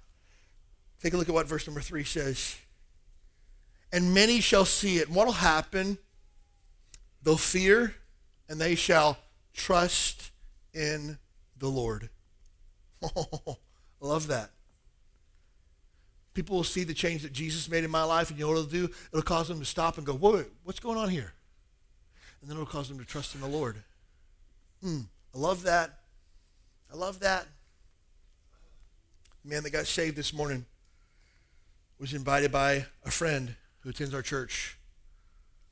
Take 1.00 1.14
a 1.14 1.16
look 1.16 1.28
at 1.28 1.35
what 1.35 1.47
verse 1.47 1.66
number 1.66 1.80
three 1.80 2.04
says. 2.04 2.56
And 3.92 4.12
many 4.12 4.40
shall 4.40 4.64
see 4.64 4.99
it. 4.99 5.06
And 5.06 5.16
what 5.16 5.26
will 5.26 5.35
happen? 5.35 5.99
They'll 7.23 7.37
fear 7.37 7.94
and 8.49 8.61
they 8.61 8.75
shall 8.75 9.18
trust 9.52 10.33
in 10.73 11.18
the 11.59 11.68
Lord. 11.68 12.11
I 13.02 13.56
love 14.00 14.26
that. 14.28 14.50
People 16.35 16.56
will 16.56 16.64
see 16.64 16.83
the 16.83 16.94
change 16.94 17.23
that 17.23 17.33
Jesus 17.33 17.68
made 17.68 17.85
in 17.85 17.90
my 17.90 18.02
life, 18.02 18.28
and 18.28 18.38
you 18.38 18.44
know 18.44 18.50
what 18.50 18.59
it'll 18.59 18.71
do? 18.71 18.90
It'll 19.12 19.23
cause 19.23 19.47
them 19.47 19.61
to 19.61 19.64
stop 19.64 19.99
and 19.99 20.06
go, 20.06 20.14
wait, 20.14 20.47
what's 20.64 20.80
going 20.80 20.99
on 20.99 21.09
here? 21.09 21.33
And 22.40 22.50
then 22.50 22.56
it'll 22.56 22.66
cause 22.66 22.88
them 22.88 22.99
to 22.99 23.04
trust 23.04 23.37
in 23.37 23.40
the 23.40 23.47
Lord. 23.47 23.76
Mm, 24.85 25.07
I 25.35 25.38
love 25.38 25.62
that. 25.62 25.99
I 26.93 26.97
love 26.97 27.21
that 27.21 27.47
man 29.44 29.62
that 29.62 29.70
got 29.70 29.87
saved 29.87 30.16
this 30.16 30.33
morning 30.33 30.64
was 31.99 32.14
invited 32.14 32.51
by 32.51 32.87
a 33.05 33.11
friend 33.11 33.55
who 33.81 33.90
attends 33.90 34.14
our 34.14 34.23
church, 34.23 34.79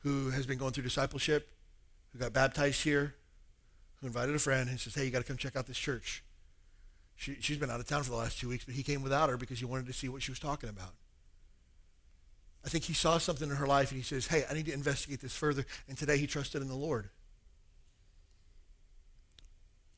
who 0.00 0.30
has 0.30 0.46
been 0.46 0.58
going 0.58 0.72
through 0.72 0.84
discipleship, 0.84 1.48
who 2.12 2.18
got 2.18 2.32
baptized 2.32 2.84
here, 2.84 3.14
who 4.00 4.06
invited 4.06 4.34
a 4.34 4.38
friend 4.38 4.68
and 4.68 4.78
says, 4.78 4.94
hey, 4.94 5.04
you 5.04 5.10
got 5.10 5.18
to 5.18 5.24
come 5.24 5.36
check 5.36 5.56
out 5.56 5.66
this 5.66 5.78
church. 5.78 6.22
She, 7.16 7.36
she's 7.40 7.56
been 7.56 7.70
out 7.70 7.80
of 7.80 7.86
town 7.86 8.02
for 8.02 8.10
the 8.10 8.16
last 8.16 8.38
two 8.38 8.48
weeks, 8.48 8.64
but 8.64 8.74
he 8.74 8.82
came 8.82 9.02
without 9.02 9.30
her 9.30 9.36
because 9.36 9.58
he 9.58 9.64
wanted 9.64 9.86
to 9.86 9.92
see 9.92 10.08
what 10.08 10.22
she 10.22 10.30
was 10.30 10.38
talking 10.38 10.68
about. 10.68 10.94
I 12.64 12.68
think 12.68 12.84
he 12.84 12.92
saw 12.92 13.18
something 13.18 13.48
in 13.48 13.56
her 13.56 13.66
life 13.66 13.90
and 13.90 13.98
he 13.98 14.04
says, 14.04 14.26
hey, 14.26 14.44
I 14.48 14.54
need 14.54 14.66
to 14.66 14.72
investigate 14.72 15.20
this 15.20 15.34
further. 15.34 15.64
And 15.88 15.96
today 15.96 16.18
he 16.18 16.26
trusted 16.26 16.62
in 16.62 16.68
the 16.68 16.74
Lord. 16.74 17.08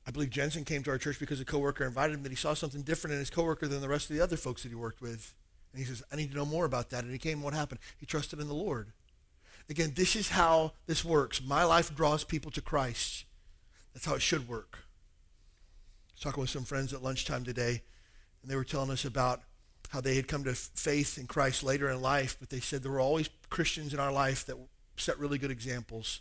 I 0.06 0.10
believe 0.10 0.30
Jensen 0.30 0.64
came 0.64 0.82
to 0.82 0.90
our 0.90 0.98
church 0.98 1.18
because 1.18 1.40
a 1.40 1.44
coworker 1.44 1.84
invited 1.84 2.14
him 2.14 2.22
that 2.24 2.32
he 2.32 2.36
saw 2.36 2.54
something 2.54 2.82
different 2.82 3.14
in 3.14 3.20
his 3.20 3.30
coworker 3.30 3.66
than 3.66 3.80
the 3.80 3.88
rest 3.88 4.10
of 4.10 4.16
the 4.16 4.22
other 4.22 4.36
folks 4.36 4.62
that 4.62 4.68
he 4.68 4.74
worked 4.74 5.00
with. 5.00 5.34
And 5.72 5.80
he 5.80 5.86
says, 5.86 6.02
I 6.12 6.16
need 6.16 6.30
to 6.30 6.36
know 6.36 6.44
more 6.44 6.66
about 6.66 6.90
that. 6.90 7.04
And 7.04 7.12
he 7.12 7.18
came, 7.18 7.42
what 7.42 7.54
happened? 7.54 7.80
He 7.98 8.06
trusted 8.06 8.38
in 8.38 8.48
the 8.48 8.54
Lord. 8.54 8.92
Again, 9.68 9.92
this 9.96 10.14
is 10.14 10.28
how 10.28 10.72
this 10.86 11.04
works. 11.04 11.42
My 11.42 11.64
life 11.64 11.94
draws 11.94 12.22
people 12.22 12.50
to 12.50 12.60
Christ. 12.60 13.24
That's 13.94 14.04
how 14.04 14.14
it 14.14 14.22
should 14.22 14.46
work. 14.46 14.80
I 14.80 16.12
was 16.14 16.20
talking 16.20 16.40
with 16.42 16.50
some 16.50 16.64
friends 16.64 16.92
at 16.92 17.02
lunchtime 17.02 17.44
today, 17.44 17.82
and 18.42 18.50
they 18.50 18.56
were 18.56 18.64
telling 18.64 18.90
us 18.90 19.04
about 19.04 19.40
how 19.88 20.00
they 20.00 20.16
had 20.16 20.28
come 20.28 20.44
to 20.44 20.54
faith 20.54 21.18
in 21.18 21.26
Christ 21.26 21.62
later 21.64 21.88
in 21.88 22.02
life, 22.02 22.36
but 22.38 22.50
they 22.50 22.60
said 22.60 22.82
there 22.82 22.92
were 22.92 23.00
always 23.00 23.30
Christians 23.48 23.94
in 23.94 24.00
our 24.00 24.12
life 24.12 24.44
that 24.46 24.56
set 24.96 25.18
really 25.18 25.38
good 25.38 25.50
examples. 25.50 26.20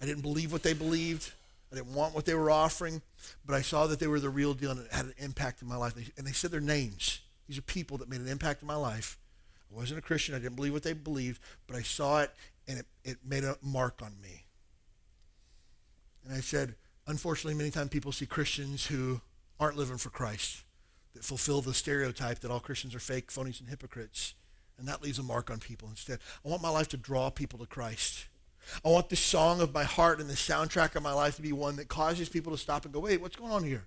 I 0.00 0.06
didn't 0.06 0.22
believe 0.22 0.52
what 0.52 0.62
they 0.62 0.74
believed. 0.74 1.32
I 1.72 1.76
didn't 1.76 1.94
want 1.94 2.14
what 2.14 2.26
they 2.26 2.34
were 2.34 2.50
offering, 2.50 3.02
but 3.44 3.54
I 3.54 3.62
saw 3.62 3.86
that 3.86 3.98
they 3.98 4.06
were 4.06 4.20
the 4.20 4.30
real 4.30 4.54
deal 4.54 4.70
and 4.70 4.80
it 4.80 4.92
had 4.92 5.06
an 5.06 5.14
impact 5.18 5.62
in 5.62 5.68
my 5.68 5.76
life. 5.76 5.94
And 6.16 6.26
they 6.26 6.32
said 6.32 6.50
their 6.50 6.60
names. 6.60 7.20
These 7.48 7.58
are 7.58 7.62
people 7.62 7.98
that 7.98 8.08
made 8.08 8.20
an 8.20 8.28
impact 8.28 8.62
in 8.62 8.68
my 8.68 8.76
life. 8.76 9.18
I 9.70 9.76
wasn't 9.76 9.98
a 9.98 10.02
Christian. 10.02 10.34
I 10.34 10.38
didn't 10.38 10.56
believe 10.56 10.72
what 10.72 10.84
they 10.84 10.92
believed, 10.92 11.40
but 11.66 11.76
I 11.76 11.82
saw 11.82 12.20
it 12.20 12.32
and 12.68 12.78
it, 12.78 12.86
it 13.04 13.18
made 13.24 13.44
a 13.44 13.56
mark 13.62 14.00
on 14.02 14.14
me. 14.22 14.44
And 16.24 16.34
I 16.34 16.40
said, 16.40 16.74
unfortunately, 17.06 17.54
many 17.54 17.70
times 17.70 17.90
people 17.90 18.12
see 18.12 18.26
Christians 18.26 18.86
who 18.86 19.20
aren't 19.58 19.76
living 19.76 19.96
for 19.96 20.10
Christ, 20.10 20.64
that 21.14 21.24
fulfill 21.24 21.62
the 21.62 21.74
stereotype 21.74 22.40
that 22.40 22.50
all 22.50 22.60
Christians 22.60 22.94
are 22.94 23.00
fake, 23.00 23.32
phonies, 23.32 23.60
and 23.60 23.68
hypocrites. 23.68 24.34
And 24.78 24.86
that 24.88 25.02
leaves 25.02 25.18
a 25.18 25.22
mark 25.22 25.50
on 25.50 25.58
people 25.58 25.88
instead. 25.88 26.18
I 26.44 26.48
want 26.48 26.62
my 26.62 26.68
life 26.68 26.88
to 26.88 26.96
draw 26.96 27.30
people 27.30 27.58
to 27.60 27.66
Christ. 27.66 28.26
I 28.84 28.88
want 28.88 29.08
the 29.08 29.16
song 29.16 29.60
of 29.60 29.72
my 29.72 29.84
heart 29.84 30.20
and 30.20 30.28
the 30.28 30.34
soundtrack 30.34 30.96
of 30.96 31.02
my 31.02 31.12
life 31.12 31.36
to 31.36 31.42
be 31.42 31.52
one 31.52 31.76
that 31.76 31.88
causes 31.88 32.28
people 32.28 32.52
to 32.52 32.58
stop 32.58 32.84
and 32.84 32.92
go, 32.92 33.00
wait, 33.00 33.20
what's 33.20 33.36
going 33.36 33.52
on 33.52 33.64
here? 33.64 33.86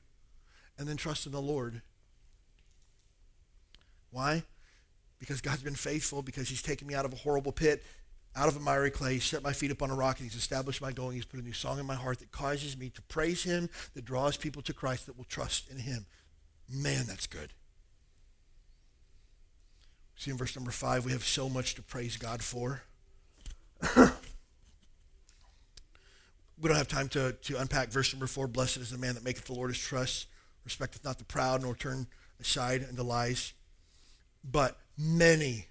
And 0.77 0.87
then 0.87 0.97
trust 0.97 1.25
in 1.25 1.31
the 1.31 1.41
Lord. 1.41 1.81
Why? 4.11 4.43
Because 5.19 5.41
God's 5.41 5.63
been 5.63 5.75
faithful, 5.75 6.21
because 6.21 6.49
he's 6.49 6.61
taken 6.61 6.87
me 6.87 6.95
out 6.95 7.05
of 7.05 7.13
a 7.13 7.17
horrible 7.17 7.51
pit, 7.51 7.83
out 8.35 8.47
of 8.47 8.55
a 8.55 8.59
miry 8.59 8.91
clay, 8.91 9.15
he's 9.15 9.25
set 9.25 9.43
my 9.43 9.53
feet 9.53 9.71
upon 9.71 9.89
a 9.89 9.95
rock, 9.95 10.19
and 10.19 10.29
he's 10.29 10.39
established 10.39 10.81
my 10.81 10.91
going. 10.91 11.15
He's 11.15 11.25
put 11.25 11.39
a 11.39 11.43
new 11.43 11.53
song 11.53 11.79
in 11.79 11.85
my 11.85 11.95
heart 11.95 12.19
that 12.19 12.31
causes 12.31 12.77
me 12.77 12.89
to 12.91 13.01
praise 13.03 13.43
him, 13.43 13.69
that 13.95 14.05
draws 14.05 14.37
people 14.37 14.61
to 14.61 14.73
Christ, 14.73 15.07
that 15.07 15.17
will 15.17 15.25
trust 15.25 15.69
in 15.69 15.79
him. 15.79 16.05
Man, 16.69 17.05
that's 17.05 17.27
good. 17.27 17.53
See 20.15 20.31
in 20.31 20.37
verse 20.37 20.55
number 20.55 20.71
five, 20.71 21.05
we 21.05 21.11
have 21.11 21.23
so 21.23 21.49
much 21.49 21.75
to 21.75 21.81
praise 21.81 22.17
God 22.17 22.43
for. 22.43 22.83
we 26.61 26.67
don't 26.67 26.77
have 26.77 26.87
time 26.87 27.07
to, 27.09 27.33
to 27.43 27.57
unpack 27.59 27.89
verse 27.89 28.13
number 28.13 28.27
four. 28.27 28.47
Blessed 28.47 28.77
is 28.77 28.91
the 28.91 28.97
man 28.97 29.15
that 29.15 29.23
maketh 29.23 29.45
the 29.45 29.53
Lord 29.53 29.69
his 29.69 29.79
trust, 29.79 30.27
respecteth 30.65 31.03
not 31.03 31.17
the 31.17 31.23
proud, 31.23 31.61
nor 31.61 31.75
turn 31.75 32.07
aside 32.39 32.85
unto 32.87 33.01
lies. 33.03 33.53
But 34.43 34.77
many, 34.97 35.67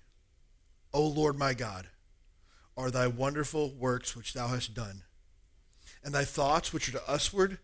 O 0.92 1.06
Lord 1.06 1.38
my 1.38 1.54
God, 1.54 1.86
are 2.76 2.90
thy 2.90 3.06
wonderful 3.06 3.70
works 3.70 4.16
which 4.16 4.32
thou 4.32 4.48
hast 4.48 4.74
done. 4.74 5.02
And 6.04 6.14
thy 6.14 6.24
thoughts 6.24 6.72
which 6.72 6.88
are 6.88 6.98
to 6.98 7.02
usward, 7.12 7.58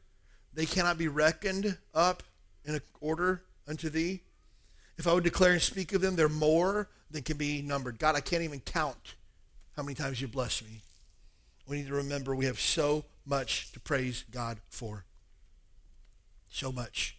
they 0.53 0.67
cannot 0.67 0.99
be 0.99 1.09
reckoned 1.09 1.79
up 1.95 2.23
in 2.65 2.81
order 3.01 3.43
unto 3.67 3.89
thee. 3.89 4.21
If 4.97 5.07
I 5.07 5.13
would 5.13 5.25
declare 5.25 5.53
and 5.53 5.63
speak 5.63 5.93
of 5.93 6.01
them, 6.01 6.17
they're 6.17 6.29
more 6.29 6.89
than 7.11 7.23
can 7.23 7.37
be 7.37 7.63
numbered. 7.63 7.99
God, 7.99 8.17
I 8.17 8.21
can't 8.21 8.43
even 8.43 8.61
count 8.61 9.15
how 9.77 9.83
many 9.83 9.95
times 9.95 10.21
you 10.21 10.29
bless 10.29 10.63
me. 10.63 10.83
We 11.67 11.79
need 11.79 11.89
to 11.89 11.95
remember 11.95 12.35
we 12.35 12.47
have 12.47 12.61
so 12.61 13.05
much 13.27 13.73
to 13.73 13.81
praise 13.81 14.25
God 14.31 14.59
for. 14.71 15.05
So 16.49 16.71
much. 16.71 17.17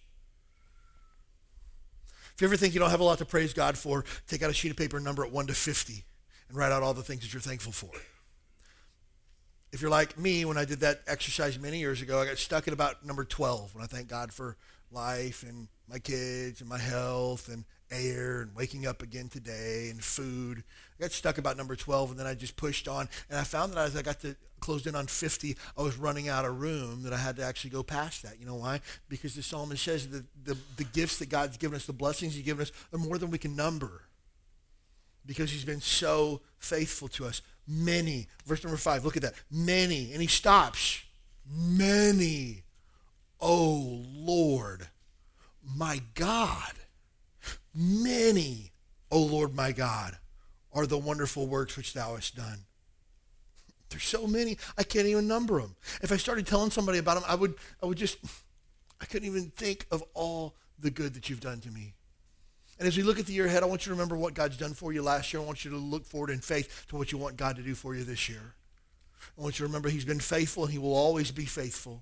If 2.36 2.42
you 2.42 2.48
ever 2.48 2.58
think 2.58 2.74
you 2.74 2.80
don't 2.80 2.90
have 2.90 3.00
a 3.00 3.04
lot 3.04 3.20
to 3.20 3.26
praise 3.26 3.54
God 3.54 3.78
for, 3.78 4.04
take 4.28 4.44
out 4.44 4.50
a 4.50 4.54
sheet 4.54 4.72
of 4.72 4.78
paper 4.78 5.00
number 5.00 5.24
it 5.24 5.32
1 5.32 5.48
to 5.48 5.54
50 5.54 6.04
and 6.50 6.58
write 6.58 6.72
out 6.72 6.84
all 6.84 6.94
the 6.94 7.04
things 7.04 7.22
that 7.22 7.34
you're 7.34 7.42
thankful 7.42 7.72
for. 7.72 7.90
If 9.72 9.82
you're 9.82 9.92
like 9.92 10.18
me, 10.18 10.46
when 10.46 10.58
I 10.58 10.66
did 10.66 10.82
that 10.82 11.02
exercise 11.08 11.60
many 11.60 11.80
years 11.80 12.02
ago, 12.02 12.22
I 12.22 12.26
got 12.26 12.38
stuck 12.38 12.68
at 12.68 12.74
about 12.74 13.06
number 13.06 13.26
12 13.26 13.74
when 13.74 13.84
I 13.84 13.88
thank 13.88 14.08
God 14.08 14.34
for 14.34 14.58
life 14.96 15.44
and 15.44 15.68
my 15.88 16.00
kids 16.00 16.62
and 16.62 16.70
my 16.70 16.80
health 16.80 17.50
and 17.50 17.66
air 17.92 18.42
and 18.42 18.56
waking 18.56 18.88
up 18.88 19.04
again 19.04 19.30
today 19.30 19.90
and 19.92 20.04
food. 20.04 20.64
I 20.98 21.04
got 21.04 21.12
stuck 21.12 21.38
about 21.38 21.58
number 21.58 21.76
12 21.76 22.12
and 22.12 22.20
then 22.20 22.26
I 22.26 22.34
just 22.34 22.56
pushed 22.56 22.88
on 22.88 23.08
and 23.30 23.38
I 23.38 23.44
found 23.44 23.74
that 23.74 23.80
as 23.80 23.96
I 23.96 24.02
got 24.02 24.20
to 24.22 24.36
closed 24.60 24.88
in 24.88 24.96
on 24.96 25.06
50, 25.06 25.56
I 25.78 25.82
was 25.84 25.96
running 25.96 26.28
out 26.28 26.44
of 26.44 26.60
room 26.60 27.04
that 27.04 27.14
I 27.14 27.18
had 27.18 27.36
to 27.36 27.44
actually 27.44 27.70
go 27.70 27.84
past 27.84 28.24
that. 28.24 28.40
You 28.40 28.48
know 28.48 28.56
why? 28.56 28.82
Because 29.10 29.36
the 29.36 29.44
psalmist 29.44 29.84
says 29.84 30.10
that 30.10 30.26
the, 30.44 30.58
the 30.78 30.86
gifts 30.86 31.20
that 31.20 31.30
God's 31.30 31.58
given 31.58 31.76
us, 31.76 31.86
the 31.86 31.94
blessings 31.94 32.34
he's 32.34 32.44
given 32.44 32.64
us, 32.64 32.72
are 32.92 32.98
more 32.98 33.20
than 33.20 33.30
we 33.30 33.38
can 33.38 33.56
number. 33.56 34.02
Because 35.26 35.52
he's 35.52 35.66
been 35.66 35.82
so 35.82 36.42
faithful 36.58 37.08
to 37.10 37.26
us. 37.26 37.42
Many. 37.68 38.28
Verse 38.46 38.64
number 38.64 38.78
five, 38.78 39.06
look 39.06 39.16
at 39.16 39.24
that. 39.24 39.34
Many. 39.52 40.12
And 40.14 40.22
he 40.22 40.28
stops. 40.28 41.04
Many. 41.48 42.64
Oh 43.48 44.02
Lord, 44.16 44.88
my 45.78 46.02
God. 46.16 46.72
Many, 47.76 48.72
O 49.12 49.22
Lord 49.22 49.54
my 49.54 49.72
God, 49.72 50.18
are 50.74 50.88
the 50.88 50.98
wonderful 50.98 51.46
works 51.46 51.78
which 51.78 51.94
thou 51.94 52.16
hast 52.16 52.36
done. 52.36 52.66
There's 53.92 54.04
so 54.04 54.26
many, 54.26 54.58
I 54.80 54.84
can't 54.84 55.06
even 55.06 55.28
number 55.28 55.62
them. 55.62 55.76
If 56.02 56.12
I 56.12 56.18
started 56.18 56.48
telling 56.48 56.72
somebody 56.72 56.98
about 56.98 57.22
them, 57.22 57.24
I 57.28 57.36
would, 57.36 57.54
I 57.84 57.86
would 57.86 58.00
just, 58.00 58.18
I 59.00 59.06
couldn't 59.06 59.28
even 59.28 59.52
think 59.52 59.86
of 59.92 60.04
all 60.16 60.56
the 60.80 60.90
good 60.90 61.14
that 61.14 61.30
you've 61.30 61.40
done 61.40 61.60
to 61.62 61.70
me. 61.70 61.94
And 62.80 62.88
as 62.88 62.98
we 62.98 63.04
look 63.04 63.20
at 63.20 63.28
the 63.28 63.34
year 63.34 63.46
ahead, 63.46 63.62
I 63.62 63.68
want 63.68 63.86
you 63.86 63.92
to 63.92 63.96
remember 63.96 64.18
what 64.18 64.34
God's 64.34 64.58
done 64.58 64.74
for 64.74 64.92
you 64.92 65.04
last 65.04 65.32
year. 65.32 65.44
I 65.44 65.46
want 65.46 65.64
you 65.64 65.70
to 65.70 65.78
look 65.78 66.08
forward 66.08 66.32
in 66.32 66.40
faith 66.40 66.88
to 66.90 66.96
what 66.96 67.12
you 67.12 67.20
want 67.20 67.38
God 67.38 67.58
to 67.58 67.62
do 67.62 67.76
for 67.76 67.94
you 67.94 68.04
this 68.04 68.28
year. 68.28 68.56
I 69.38 69.42
want 69.44 69.60
you 69.60 69.66
to 69.66 69.70
remember 69.70 69.90
he's 69.90 70.04
been 70.04 70.20
faithful 70.20 70.64
and 70.64 70.74
he 70.74 70.80
will 70.80 70.96
always 70.96 71.30
be 71.30 71.46
faithful. 71.46 72.02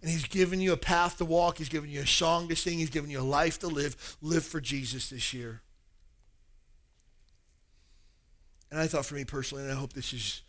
And 0.00 0.10
he's 0.10 0.26
given 0.26 0.60
you 0.60 0.72
a 0.72 0.76
path 0.76 1.18
to 1.18 1.24
walk. 1.24 1.58
He's 1.58 1.68
given 1.68 1.90
you 1.90 2.00
a 2.00 2.06
song 2.06 2.48
to 2.48 2.56
sing. 2.56 2.78
He's 2.78 2.90
given 2.90 3.10
you 3.10 3.20
a 3.20 3.22
life 3.22 3.58
to 3.60 3.66
live. 3.66 4.16
Live 4.22 4.44
for 4.44 4.60
Jesus 4.60 5.10
this 5.10 5.34
year. 5.34 5.62
And 8.70 8.80
I 8.80 8.86
thought 8.86 9.04
for 9.04 9.16
me 9.16 9.24
personally, 9.24 9.64
and 9.64 9.72
I 9.72 9.76
hope 9.76 9.92
this 9.92 10.12
is 10.12 10.42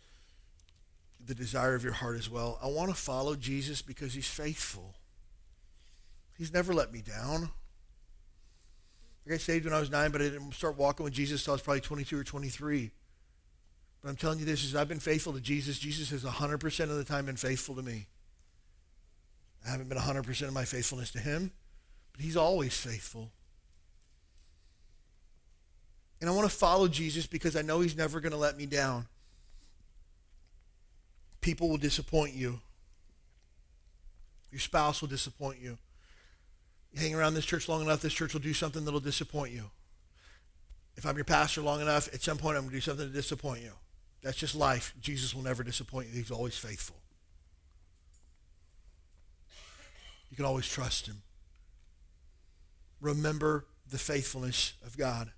the 1.24 1.34
desire 1.34 1.74
of 1.74 1.84
your 1.84 1.92
heart 1.92 2.16
as 2.16 2.30
well. 2.30 2.58
I 2.62 2.68
want 2.68 2.90
to 2.90 2.96
follow 2.96 3.34
Jesus 3.34 3.82
because 3.82 4.14
he's 4.14 4.28
faithful. 4.28 4.94
He's 6.38 6.52
never 6.52 6.72
let 6.72 6.92
me 6.92 7.02
down. 7.02 7.50
I 9.26 9.30
got 9.30 9.40
saved 9.40 9.64
when 9.64 9.74
I 9.74 9.80
was 9.80 9.90
nine, 9.90 10.10
but 10.10 10.20
I 10.20 10.24
didn't 10.24 10.52
start 10.54 10.76
walking 10.76 11.04
with 11.04 11.12
Jesus 11.12 11.42
until 11.42 11.52
I 11.52 11.54
was 11.54 11.62
probably 11.62 11.80
22 11.80 12.18
or 12.18 12.24
23. 12.24 12.90
But 14.02 14.08
I'm 14.08 14.16
telling 14.16 14.40
you 14.40 14.44
this 14.44 14.64
is 14.64 14.74
I've 14.74 14.88
been 14.88 14.98
faithful 14.98 15.32
to 15.32 15.40
Jesus. 15.40 15.78
Jesus 15.78 16.10
has 16.10 16.24
100% 16.24 16.80
of 16.82 16.96
the 16.96 17.04
time 17.04 17.26
been 17.26 17.36
faithful 17.36 17.76
to 17.76 17.82
me. 17.82 18.06
I 19.66 19.70
haven't 19.70 19.88
been 19.88 19.98
100% 19.98 20.42
of 20.42 20.52
my 20.52 20.64
faithfulness 20.64 21.10
to 21.12 21.18
him, 21.18 21.52
but 22.12 22.22
he's 22.22 22.36
always 22.36 22.76
faithful. 22.76 23.30
And 26.20 26.30
I 26.30 26.32
want 26.32 26.48
to 26.48 26.56
follow 26.56 26.88
Jesus 26.88 27.26
because 27.26 27.56
I 27.56 27.62
know 27.62 27.80
he's 27.80 27.96
never 27.96 28.20
going 28.20 28.32
to 28.32 28.38
let 28.38 28.56
me 28.56 28.66
down. 28.66 29.06
People 31.40 31.68
will 31.68 31.78
disappoint 31.78 32.34
you. 32.34 32.60
Your 34.52 34.60
spouse 34.60 35.00
will 35.00 35.08
disappoint 35.08 35.58
you. 35.60 35.78
You 36.92 37.00
hang 37.00 37.14
around 37.14 37.34
this 37.34 37.46
church 37.46 37.68
long 37.68 37.82
enough, 37.82 38.02
this 38.02 38.12
church 38.12 38.34
will 38.34 38.40
do 38.40 38.52
something 38.52 38.84
that'll 38.84 39.00
disappoint 39.00 39.52
you. 39.52 39.70
If 40.96 41.06
I'm 41.06 41.16
your 41.16 41.24
pastor 41.24 41.62
long 41.62 41.80
enough, 41.80 42.12
at 42.14 42.22
some 42.22 42.36
point 42.36 42.56
I'm 42.56 42.64
going 42.64 42.70
to 42.70 42.76
do 42.76 42.80
something 42.80 43.08
to 43.08 43.12
disappoint 43.12 43.62
you. 43.62 43.72
That's 44.22 44.36
just 44.36 44.54
life. 44.54 44.94
Jesus 45.00 45.34
will 45.34 45.42
never 45.42 45.64
disappoint 45.64 46.08
you. 46.08 46.14
He's 46.14 46.30
always 46.30 46.56
faithful. 46.56 47.01
You 50.32 50.36
can 50.36 50.46
always 50.46 50.66
trust 50.66 51.06
him. 51.06 51.20
Remember 53.02 53.66
the 53.86 53.98
faithfulness 53.98 54.72
of 54.82 54.96
God. 54.96 55.30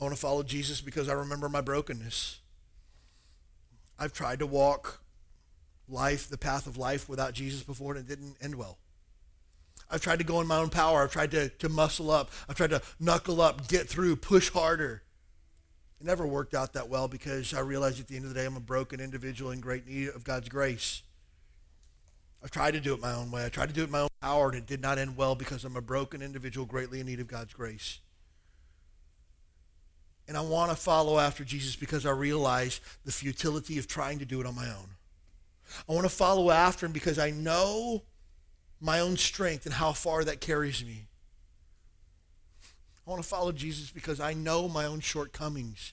I 0.00 0.04
want 0.04 0.14
to 0.14 0.20
follow 0.20 0.44
Jesus 0.44 0.80
because 0.80 1.08
I 1.08 1.14
remember 1.14 1.48
my 1.48 1.60
brokenness. 1.60 2.38
I've 3.98 4.12
tried 4.12 4.38
to 4.38 4.46
walk 4.46 5.02
life, 5.88 6.28
the 6.28 6.38
path 6.38 6.68
of 6.68 6.76
life 6.76 7.08
without 7.08 7.32
Jesus 7.32 7.64
before, 7.64 7.96
and 7.96 8.00
it 8.00 8.08
didn't 8.08 8.36
end 8.40 8.54
well. 8.54 8.78
I've 9.90 10.02
tried 10.02 10.20
to 10.20 10.24
go 10.24 10.40
in 10.40 10.46
my 10.46 10.58
own 10.58 10.70
power. 10.70 11.02
I've 11.02 11.10
tried 11.10 11.32
to, 11.32 11.48
to 11.48 11.68
muscle 11.68 12.12
up. 12.12 12.30
I've 12.48 12.54
tried 12.54 12.70
to 12.70 12.82
knuckle 13.00 13.40
up, 13.40 13.66
get 13.66 13.88
through, 13.88 14.16
push 14.16 14.50
harder. 14.50 15.02
It 16.00 16.06
never 16.06 16.28
worked 16.28 16.54
out 16.54 16.74
that 16.74 16.88
well 16.88 17.08
because 17.08 17.52
I 17.52 17.60
realized 17.60 17.98
at 17.98 18.06
the 18.06 18.14
end 18.14 18.24
of 18.24 18.32
the 18.32 18.38
day 18.38 18.46
I'm 18.46 18.56
a 18.56 18.60
broken 18.60 19.00
individual 19.00 19.50
in 19.50 19.58
great 19.58 19.84
need 19.84 20.10
of 20.10 20.22
God's 20.22 20.48
grace. 20.48 21.02
I've 22.42 22.50
tried 22.50 22.72
to 22.72 22.80
do 22.80 22.92
it 22.94 23.00
my 23.00 23.12
own 23.12 23.30
way. 23.30 23.44
I 23.44 23.48
tried 23.48 23.68
to 23.68 23.74
do 23.74 23.84
it 23.84 23.90
my 23.90 24.00
own 24.00 24.08
power, 24.20 24.48
and 24.48 24.58
it 24.58 24.66
did 24.66 24.80
not 24.80 24.98
end 24.98 25.16
well 25.16 25.34
because 25.34 25.64
I'm 25.64 25.76
a 25.76 25.80
broken 25.80 26.22
individual 26.22 26.66
greatly 26.66 27.00
in 27.00 27.06
need 27.06 27.20
of 27.20 27.28
God's 27.28 27.52
grace. 27.52 28.00
And 30.26 30.36
I 30.36 30.40
want 30.40 30.70
to 30.70 30.76
follow 30.76 31.18
after 31.18 31.44
Jesus 31.44 31.76
because 31.76 32.06
I 32.06 32.10
realize 32.10 32.80
the 33.04 33.12
futility 33.12 33.78
of 33.78 33.86
trying 33.86 34.18
to 34.18 34.24
do 34.24 34.40
it 34.40 34.46
on 34.46 34.54
my 34.54 34.68
own. 34.68 34.96
I 35.88 35.92
want 35.92 36.04
to 36.04 36.14
follow 36.14 36.50
after 36.50 36.86
him 36.86 36.92
because 36.92 37.18
I 37.18 37.30
know 37.30 38.02
my 38.80 39.00
own 39.00 39.16
strength 39.16 39.66
and 39.66 39.74
how 39.74 39.92
far 39.92 40.24
that 40.24 40.40
carries 40.40 40.84
me. 40.84 41.06
I 43.06 43.10
want 43.10 43.22
to 43.22 43.28
follow 43.28 43.52
Jesus 43.52 43.90
because 43.90 44.20
I 44.20 44.32
know 44.32 44.68
my 44.68 44.84
own 44.84 45.00
shortcomings. 45.00 45.92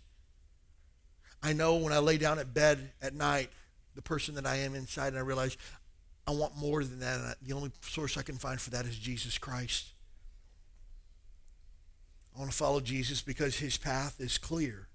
I 1.42 1.54
know 1.54 1.76
when 1.76 1.94
I 1.94 2.00
lay 2.00 2.18
down 2.18 2.40
at 2.40 2.54
bed 2.54 2.92
at 3.02 3.14
night, 3.14 3.50
the 3.96 4.02
person 4.02 4.36
that 4.36 4.46
I 4.46 4.58
am 4.58 4.76
inside, 4.76 5.10
and 5.10 5.18
I 5.18 5.22
realize 5.22 5.58
I 6.30 6.32
want 6.32 6.56
more 6.56 6.84
than 6.84 7.00
that. 7.00 7.20
And 7.20 7.36
the 7.42 7.56
only 7.56 7.72
source 7.82 8.16
I 8.16 8.22
can 8.22 8.36
find 8.36 8.62
for 8.62 8.70
that 8.70 8.86
is 8.86 8.96
Jesus 9.00 9.40
Christ. 9.40 9.94
I 12.36 12.40
want 12.40 12.52
to 12.52 12.58
follow 12.58 12.80
Jesus 12.82 13.24
because 13.24 13.58
his 13.58 13.78
path 13.78 14.18
is 14.20 14.38
clear. 14.38 14.88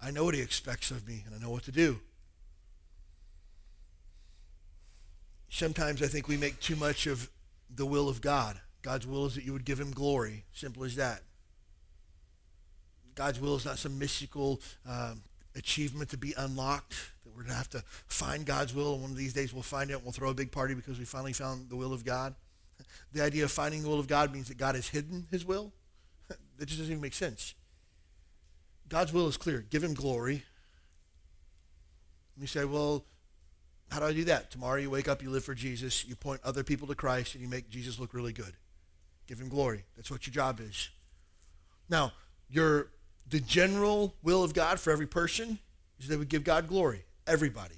I 0.00 0.12
know 0.12 0.22
what 0.24 0.36
he 0.36 0.40
expects 0.40 0.92
of 0.92 1.08
me, 1.08 1.24
and 1.26 1.34
I 1.34 1.38
know 1.38 1.50
what 1.50 1.64
to 1.64 1.72
do. 1.72 1.98
Sometimes 5.48 6.00
I 6.00 6.06
think 6.06 6.28
we 6.28 6.36
make 6.36 6.60
too 6.60 6.76
much 6.76 7.08
of 7.08 7.28
the 7.74 7.86
will 7.86 8.08
of 8.08 8.20
God. 8.20 8.60
God's 8.82 9.04
will 9.04 9.26
is 9.26 9.34
that 9.34 9.44
you 9.44 9.52
would 9.52 9.64
give 9.64 9.80
him 9.80 9.90
glory. 9.90 10.44
Simple 10.52 10.84
as 10.84 10.94
that. 10.94 11.22
God's 13.16 13.40
will 13.40 13.56
is 13.56 13.64
not 13.64 13.78
some 13.78 13.98
mystical 13.98 14.60
uh, 14.88 15.14
achievement 15.56 16.10
to 16.10 16.16
be 16.16 16.34
unlocked, 16.36 16.94
that 17.24 17.30
we're 17.30 17.42
going 17.42 17.48
to 17.48 17.56
have 17.56 17.70
to 17.70 17.84
find 18.06 18.44
God's 18.44 18.74
will, 18.74 18.94
and 18.94 19.02
one 19.02 19.10
of 19.10 19.16
these 19.16 19.32
days 19.32 19.52
we'll 19.52 19.62
find 19.62 19.90
it 19.90 19.94
and 19.94 20.02
we'll 20.02 20.12
throw 20.12 20.30
a 20.30 20.34
big 20.34 20.52
party 20.52 20.74
because 20.74 20.98
we 20.98 21.04
finally 21.04 21.32
found 21.32 21.70
the 21.70 21.76
will 21.76 21.92
of 21.92 22.04
God. 22.04 22.34
The 23.12 23.22
idea 23.22 23.44
of 23.44 23.52
finding 23.52 23.82
the 23.82 23.88
will 23.88 24.00
of 24.00 24.08
God 24.08 24.32
means 24.32 24.48
that 24.48 24.56
God 24.56 24.74
has 24.74 24.88
hidden 24.88 25.26
his 25.30 25.44
will. 25.44 25.72
that 26.28 26.66
just 26.66 26.78
doesn't 26.78 26.90
even 26.90 27.00
make 27.00 27.14
sense. 27.14 27.54
God's 28.88 29.12
will 29.12 29.28
is 29.28 29.36
clear. 29.36 29.64
Give 29.70 29.82
him 29.82 29.94
glory. 29.94 30.42
And 32.34 32.42
you 32.42 32.46
say, 32.48 32.64
well, 32.64 33.04
how 33.90 34.00
do 34.00 34.06
I 34.06 34.12
do 34.12 34.24
that? 34.24 34.50
Tomorrow 34.50 34.80
you 34.80 34.90
wake 34.90 35.08
up, 35.08 35.22
you 35.22 35.30
live 35.30 35.44
for 35.44 35.54
Jesus, 35.54 36.04
you 36.04 36.16
point 36.16 36.40
other 36.44 36.64
people 36.64 36.88
to 36.88 36.94
Christ, 36.94 37.34
and 37.34 37.42
you 37.42 37.48
make 37.48 37.70
Jesus 37.70 37.98
look 37.98 38.12
really 38.12 38.32
good. 38.32 38.54
Give 39.26 39.40
him 39.40 39.48
glory. 39.48 39.84
That's 39.96 40.10
what 40.10 40.26
your 40.26 40.34
job 40.34 40.60
is. 40.60 40.90
Now, 41.88 42.12
your 42.48 42.88
the 43.28 43.40
general 43.40 44.14
will 44.22 44.44
of 44.44 44.54
God 44.54 44.78
for 44.78 44.90
every 44.90 45.06
person 45.06 45.58
is 45.98 46.08
that 46.08 46.18
we 46.18 46.26
give 46.26 46.44
God 46.44 46.68
glory. 46.68 47.04
Everybody. 47.26 47.76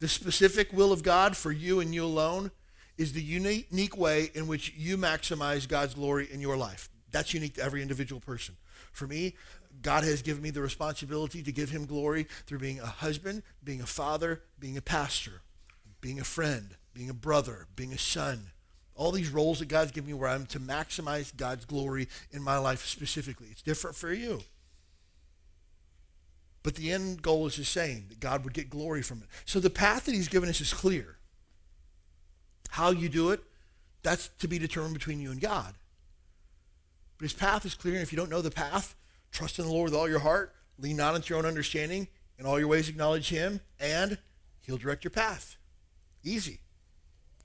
The 0.00 0.08
specific 0.08 0.72
will 0.72 0.92
of 0.92 1.02
God 1.02 1.36
for 1.36 1.52
you 1.52 1.80
and 1.80 1.94
you 1.94 2.04
alone 2.04 2.50
is 2.96 3.12
the 3.12 3.22
unique 3.22 3.96
way 3.96 4.30
in 4.34 4.46
which 4.46 4.72
you 4.76 4.96
maximize 4.96 5.68
God's 5.68 5.94
glory 5.94 6.28
in 6.30 6.40
your 6.40 6.56
life. 6.56 6.88
That's 7.10 7.34
unique 7.34 7.54
to 7.54 7.62
every 7.62 7.82
individual 7.82 8.20
person. 8.20 8.56
For 8.92 9.06
me, 9.06 9.34
God 9.82 10.04
has 10.04 10.22
given 10.22 10.42
me 10.42 10.50
the 10.50 10.62
responsibility 10.62 11.42
to 11.42 11.52
give 11.52 11.70
him 11.70 11.86
glory 11.86 12.26
through 12.46 12.60
being 12.60 12.80
a 12.80 12.86
husband, 12.86 13.42
being 13.62 13.80
a 13.80 13.86
father, 13.86 14.42
being 14.58 14.76
a 14.76 14.82
pastor, 14.82 15.42
being 16.00 16.20
a 16.20 16.24
friend, 16.24 16.76
being 16.92 17.10
a 17.10 17.14
brother, 17.14 17.66
being 17.76 17.92
a 17.92 17.98
son. 17.98 18.50
All 18.94 19.10
these 19.10 19.30
roles 19.30 19.58
that 19.58 19.68
God's 19.68 19.90
given 19.90 20.08
me 20.08 20.14
where 20.14 20.28
I'm 20.28 20.46
to 20.46 20.60
maximize 20.60 21.36
God's 21.36 21.64
glory 21.64 22.08
in 22.30 22.42
my 22.42 22.58
life 22.58 22.84
specifically. 22.84 23.48
It's 23.50 23.62
different 23.62 23.96
for 23.96 24.12
you. 24.12 24.40
But 26.64 26.74
the 26.76 26.90
end 26.90 27.22
goal 27.22 27.46
is 27.46 27.56
the 27.56 27.64
same, 27.64 28.06
that 28.08 28.18
God 28.18 28.42
would 28.42 28.54
get 28.54 28.70
glory 28.70 29.02
from 29.02 29.18
it. 29.18 29.28
So 29.44 29.60
the 29.60 29.70
path 29.70 30.06
that 30.06 30.14
he's 30.14 30.28
given 30.28 30.48
us 30.48 30.60
is 30.60 30.72
clear. 30.72 31.18
How 32.70 32.90
you 32.90 33.08
do 33.08 33.30
it, 33.30 33.44
that's 34.02 34.28
to 34.40 34.48
be 34.48 34.58
determined 34.58 34.94
between 34.94 35.20
you 35.20 35.30
and 35.30 35.40
God. 35.40 35.74
But 37.18 37.26
his 37.26 37.34
path 37.34 37.64
is 37.64 37.74
clear, 37.74 37.94
and 37.94 38.02
if 38.02 38.12
you 38.12 38.16
don't 38.16 38.30
know 38.30 38.40
the 38.40 38.50
path, 38.50 38.96
trust 39.30 39.58
in 39.58 39.66
the 39.66 39.70
Lord 39.70 39.90
with 39.90 39.98
all 39.98 40.08
your 40.08 40.20
heart, 40.20 40.54
lean 40.78 40.96
not 40.96 41.14
into 41.14 41.28
your 41.28 41.38
own 41.38 41.46
understanding, 41.46 42.08
in 42.38 42.46
all 42.46 42.58
your 42.58 42.68
ways 42.68 42.88
acknowledge 42.88 43.28
him, 43.28 43.60
and 43.78 44.18
he'll 44.62 44.78
direct 44.78 45.04
your 45.04 45.10
path. 45.10 45.56
Easy. 46.24 46.60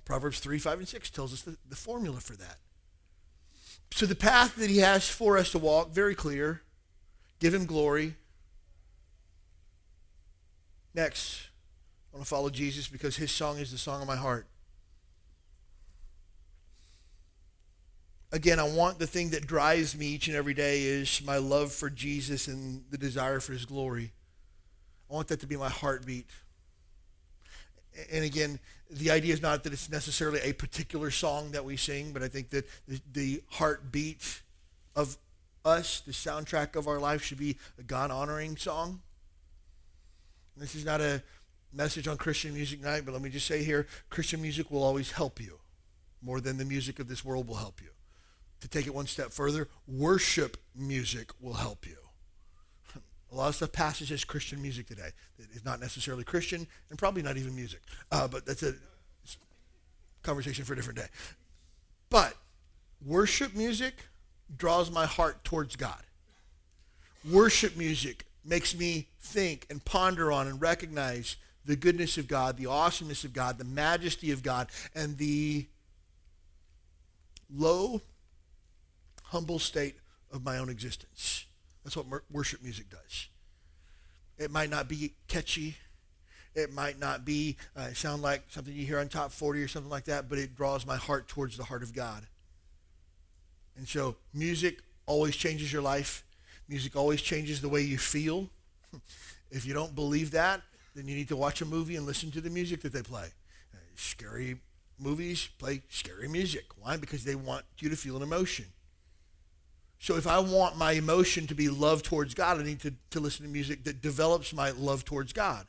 Proverbs 0.05 0.39
3, 0.39 0.57
5, 0.57 0.79
and 0.79 0.87
6 0.87 1.09
tells 1.09 1.33
us 1.33 1.41
the, 1.41 1.57
the 1.67 1.75
formula 1.75 2.19
for 2.21 2.35
that. 2.37 2.57
So 3.91 4.05
the 4.05 4.15
path 4.15 4.55
that 4.55 4.69
he 4.69 4.77
has 4.77 5.09
for 5.09 5.37
us 5.37 5.51
to 5.51 5.59
walk, 5.59 5.91
very 5.91 6.15
clear. 6.15 6.61
Give 7.39 7.53
him 7.53 7.65
glory. 7.65 8.15
Next, 10.93 11.49
I 12.11 12.17
want 12.17 12.25
to 12.25 12.29
follow 12.29 12.49
Jesus 12.49 12.87
because 12.87 13.17
his 13.17 13.31
song 13.31 13.57
is 13.57 13.71
the 13.71 13.77
song 13.77 14.01
of 14.01 14.07
my 14.07 14.15
heart. 14.15 14.47
Again, 18.31 18.59
I 18.59 18.63
want 18.63 18.99
the 18.99 19.07
thing 19.07 19.29
that 19.31 19.47
drives 19.47 19.97
me 19.97 20.07
each 20.07 20.27
and 20.27 20.35
every 20.35 20.53
day 20.53 20.83
is 20.83 21.21
my 21.25 21.37
love 21.37 21.71
for 21.71 21.89
Jesus 21.89 22.47
and 22.47 22.83
the 22.91 22.97
desire 22.97 23.39
for 23.39 23.53
his 23.53 23.65
glory. 23.65 24.11
I 25.09 25.15
want 25.15 25.27
that 25.29 25.39
to 25.39 25.47
be 25.47 25.55
my 25.55 25.69
heartbeat. 25.69 26.27
And 28.11 28.23
again, 28.23 28.59
the 28.91 29.09
idea 29.09 29.33
is 29.33 29.41
not 29.41 29.63
that 29.63 29.73
it's 29.73 29.89
necessarily 29.89 30.39
a 30.41 30.53
particular 30.53 31.09
song 31.09 31.51
that 31.51 31.65
we 31.65 31.75
sing, 31.75 32.11
but 32.13 32.21
I 32.21 32.27
think 32.27 32.49
that 32.51 32.67
the, 33.11 33.41
heartbeat 33.49 34.41
of 34.95 35.17
us, 35.65 36.01
the 36.01 36.11
soundtrack 36.11 36.75
of 36.75 36.87
our 36.87 36.99
life, 36.99 37.23
should 37.23 37.39
be 37.39 37.57
a 37.79 37.83
God 37.83 38.11
honoring 38.11 38.57
song. 38.57 39.01
This 40.59 40.75
is 40.75 40.83
not 40.83 40.99
a 40.99 41.23
message 41.71 42.07
on 42.07 42.17
Christian 42.17 42.53
Music 42.53 42.81
Night, 42.81 43.03
but 43.05 43.13
let 43.13 43.21
me 43.21 43.29
just 43.29 43.47
say 43.47 43.63
here 43.63 43.87
Christian 44.09 44.41
music 44.41 44.69
will 44.69 44.83
always 44.83 45.11
help 45.11 45.39
you 45.39 45.59
more 46.21 46.41
than 46.41 46.57
the 46.57 46.65
music 46.65 46.99
of 46.99 47.07
this 47.07 47.23
world 47.23 47.47
will 47.47 47.55
help 47.55 47.81
you. 47.81 47.89
To 48.59 48.67
take 48.67 48.85
it 48.85 48.93
one 48.93 49.07
step 49.07 49.31
further, 49.31 49.69
worship 49.87 50.57
music 50.75 51.31
will 51.39 51.53
help 51.53 51.87
you. 51.87 51.95
A 53.31 53.35
lot 53.35 53.47
of 53.47 53.55
stuff 53.55 53.71
passes 53.71 54.11
as 54.11 54.25
Christian 54.25 54.61
music 54.61 54.87
today. 54.87 55.11
It's 55.37 55.63
not 55.63 55.79
necessarily 55.79 56.25
Christian 56.25 56.67
and 56.89 56.99
probably 56.99 57.21
not 57.21 57.37
even 57.37 57.55
music. 57.55 57.79
Uh, 58.11 58.27
but 58.27 58.45
that's 58.45 58.63
a 58.63 58.73
conversation 60.23 60.65
for 60.65 60.73
a 60.73 60.75
different 60.75 60.99
day. 60.99 61.07
But 62.09 62.33
worship 63.05 63.55
music 63.55 63.93
draws 64.57 64.91
my 64.91 65.05
heart 65.05 65.45
towards 65.45 65.77
God. 65.77 66.03
Worship 67.31 67.77
music 67.77 68.25
makes 68.43 68.75
me 68.75 69.07
think 69.19 69.65
and 69.69 69.83
ponder 69.83 70.31
on 70.31 70.47
and 70.47 70.61
recognize 70.61 71.35
the 71.65 71.75
goodness 71.75 72.17
of 72.17 72.27
God, 72.27 72.57
the 72.57 72.65
awesomeness 72.65 73.23
of 73.23 73.33
God, 73.33 73.57
the 73.57 73.65
majesty 73.65 74.31
of 74.31 74.41
God, 74.41 74.69
and 74.95 75.17
the 75.17 75.67
low, 77.53 78.01
humble 79.23 79.59
state 79.59 79.95
of 80.31 80.43
my 80.43 80.57
own 80.57 80.69
existence. 80.69 81.45
That's 81.83 81.95
what 81.95 82.05
worship 82.31 82.63
music 82.63 82.89
does. 82.89 83.27
It 84.37 84.51
might 84.51 84.69
not 84.69 84.87
be 84.87 85.13
catchy. 85.27 85.75
It 86.55 86.73
might 86.73 86.99
not 86.99 87.25
be 87.25 87.57
uh, 87.75 87.93
sound 87.93 88.21
like 88.21 88.43
something 88.49 88.73
you 88.73 88.85
hear 88.85 88.99
on 88.99 89.07
top 89.07 89.31
40 89.31 89.61
or 89.61 89.67
something 89.67 89.89
like 89.89 90.05
that, 90.05 90.29
but 90.29 90.37
it 90.37 90.55
draws 90.55 90.85
my 90.85 90.97
heart 90.97 91.27
towards 91.27 91.57
the 91.57 91.63
heart 91.63 91.83
of 91.83 91.93
God. 91.93 92.25
And 93.77 93.87
so 93.87 94.15
music 94.33 94.81
always 95.05 95.35
changes 95.35 95.71
your 95.71 95.81
life. 95.81 96.23
Music 96.69 96.95
always 96.95 97.21
changes 97.21 97.61
the 97.61 97.69
way 97.69 97.81
you 97.81 97.97
feel. 97.97 98.49
if 99.51 99.65
you 99.65 99.73
don't 99.73 99.95
believe 99.95 100.31
that, 100.31 100.61
then 100.95 101.07
you 101.07 101.15
need 101.15 101.27
to 101.27 101.35
watch 101.35 101.61
a 101.61 101.65
movie 101.65 101.95
and 101.95 102.05
listen 102.05 102.29
to 102.31 102.41
the 102.41 102.49
music 102.49 102.81
that 102.83 102.93
they 102.93 103.01
play. 103.01 103.27
Uh, 103.73 103.77
scary 103.95 104.57
movies 104.99 105.49
play 105.57 105.81
scary 105.89 106.27
music. 106.27 106.65
Why? 106.77 106.97
Because 106.97 107.23
they 107.23 107.35
want 107.35 107.65
you 107.79 107.89
to 107.89 107.95
feel 107.95 108.15
an 108.15 108.21
emotion. 108.21 108.65
So 109.97 110.15
if 110.15 110.27
I 110.27 110.39
want 110.39 110.77
my 110.77 110.93
emotion 110.93 111.47
to 111.47 111.55
be 111.55 111.67
love 111.67 112.03
towards 112.03 112.33
God, 112.33 112.59
I 112.59 112.63
need 112.63 112.79
to, 112.81 112.93
to 113.11 113.19
listen 113.19 113.45
to 113.45 113.51
music 113.51 113.83
that 113.83 114.01
develops 114.01 114.53
my 114.53 114.69
love 114.71 115.03
towards 115.03 115.33
God. 115.33 115.65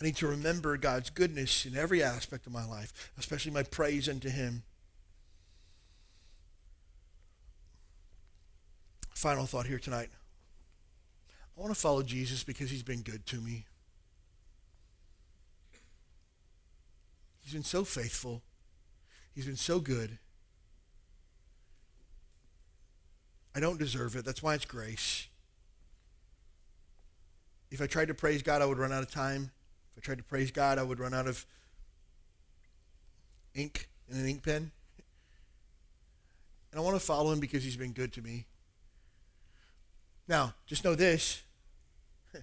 I 0.00 0.06
need 0.06 0.16
to 0.16 0.26
remember 0.26 0.76
God's 0.76 1.10
goodness 1.10 1.64
in 1.64 1.76
every 1.76 2.02
aspect 2.02 2.46
of 2.46 2.52
my 2.52 2.64
life, 2.64 3.12
especially 3.18 3.52
my 3.52 3.62
praise 3.62 4.08
unto 4.08 4.30
him. 4.30 4.64
Final 9.14 9.46
thought 9.46 9.66
here 9.66 9.78
tonight. 9.78 10.10
I 11.56 11.60
want 11.60 11.74
to 11.74 11.80
follow 11.80 12.02
Jesus 12.02 12.44
because 12.44 12.70
he's 12.70 12.82
been 12.82 13.02
good 13.02 13.26
to 13.26 13.36
me. 13.36 13.66
He's 17.42 17.52
been 17.52 17.64
so 17.64 17.84
faithful. 17.84 18.42
He's 19.34 19.46
been 19.46 19.56
so 19.56 19.80
good. 19.80 20.18
I 23.54 23.60
don't 23.60 23.78
deserve 23.78 24.16
it. 24.16 24.24
That's 24.24 24.42
why 24.42 24.54
it's 24.54 24.64
grace. 24.64 25.28
If 27.70 27.80
I 27.80 27.86
tried 27.86 28.08
to 28.08 28.14
praise 28.14 28.42
God, 28.42 28.62
I 28.62 28.66
would 28.66 28.78
run 28.78 28.92
out 28.92 29.02
of 29.02 29.10
time. 29.10 29.50
If 29.96 30.02
I 30.02 30.04
tried 30.04 30.18
to 30.18 30.24
praise 30.24 30.50
God, 30.50 30.78
I 30.78 30.82
would 30.82 30.98
run 30.98 31.12
out 31.12 31.26
of 31.26 31.44
ink 33.54 33.88
in 34.10 34.18
an 34.18 34.26
ink 34.26 34.42
pen. 34.42 34.70
And 36.70 36.80
I 36.80 36.80
want 36.80 36.96
to 36.96 37.00
follow 37.00 37.32
him 37.32 37.40
because 37.40 37.62
he's 37.62 37.76
been 37.76 37.92
good 37.92 38.12
to 38.14 38.22
me. 38.22 38.46
Now, 40.28 40.54
just 40.66 40.84
know 40.84 40.94
this. 40.94 41.42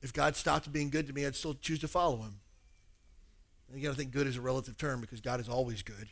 If 0.00 0.12
God 0.12 0.36
stopped 0.36 0.72
being 0.72 0.90
good 0.90 1.08
to 1.08 1.12
me, 1.12 1.26
I'd 1.26 1.34
still 1.34 1.54
choose 1.54 1.80
to 1.80 1.88
follow 1.88 2.18
him. 2.18 2.38
And 3.68 3.78
again, 3.78 3.90
I 3.90 3.94
think 3.94 4.12
good 4.12 4.26
is 4.26 4.36
a 4.36 4.40
relative 4.40 4.78
term 4.78 5.00
because 5.00 5.20
God 5.20 5.40
is 5.40 5.48
always 5.48 5.82
good. 5.82 6.08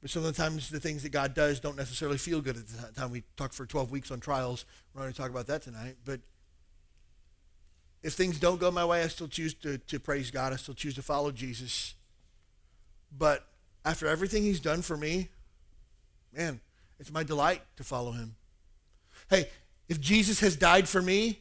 But 0.00 0.10
sometimes 0.10 0.68
the 0.68 0.80
things 0.80 1.04
that 1.04 1.10
God 1.10 1.32
does 1.32 1.60
don't 1.60 1.76
necessarily 1.76 2.18
feel 2.18 2.40
good 2.40 2.56
at 2.56 2.66
the 2.66 3.00
time. 3.00 3.12
We 3.12 3.22
talked 3.36 3.54
for 3.54 3.66
12 3.66 3.92
weeks 3.92 4.10
on 4.10 4.18
trials. 4.18 4.64
We're 4.92 5.00
not 5.00 5.04
going 5.04 5.12
to 5.12 5.20
talk 5.20 5.30
about 5.30 5.46
that 5.46 5.62
tonight. 5.62 5.94
But 6.04 6.20
if 8.02 8.14
things 8.14 8.40
don't 8.40 8.58
go 8.58 8.72
my 8.72 8.84
way, 8.84 9.04
I 9.04 9.06
still 9.06 9.28
choose 9.28 9.54
to, 9.54 9.78
to 9.78 10.00
praise 10.00 10.32
God. 10.32 10.52
I 10.52 10.56
still 10.56 10.74
choose 10.74 10.96
to 10.96 11.02
follow 11.02 11.30
Jesus. 11.30 11.94
But 13.16 13.46
after 13.84 14.08
everything 14.08 14.42
he's 14.42 14.58
done 14.58 14.82
for 14.82 14.96
me, 14.96 15.28
man, 16.36 16.60
it's 16.98 17.12
my 17.12 17.22
delight 17.22 17.62
to 17.76 17.84
follow 17.84 18.10
him. 18.10 18.34
Hey, 19.30 19.48
if 19.88 20.00
Jesus 20.00 20.40
has 20.40 20.56
died 20.56 20.88
for 20.88 21.02
me, 21.02 21.40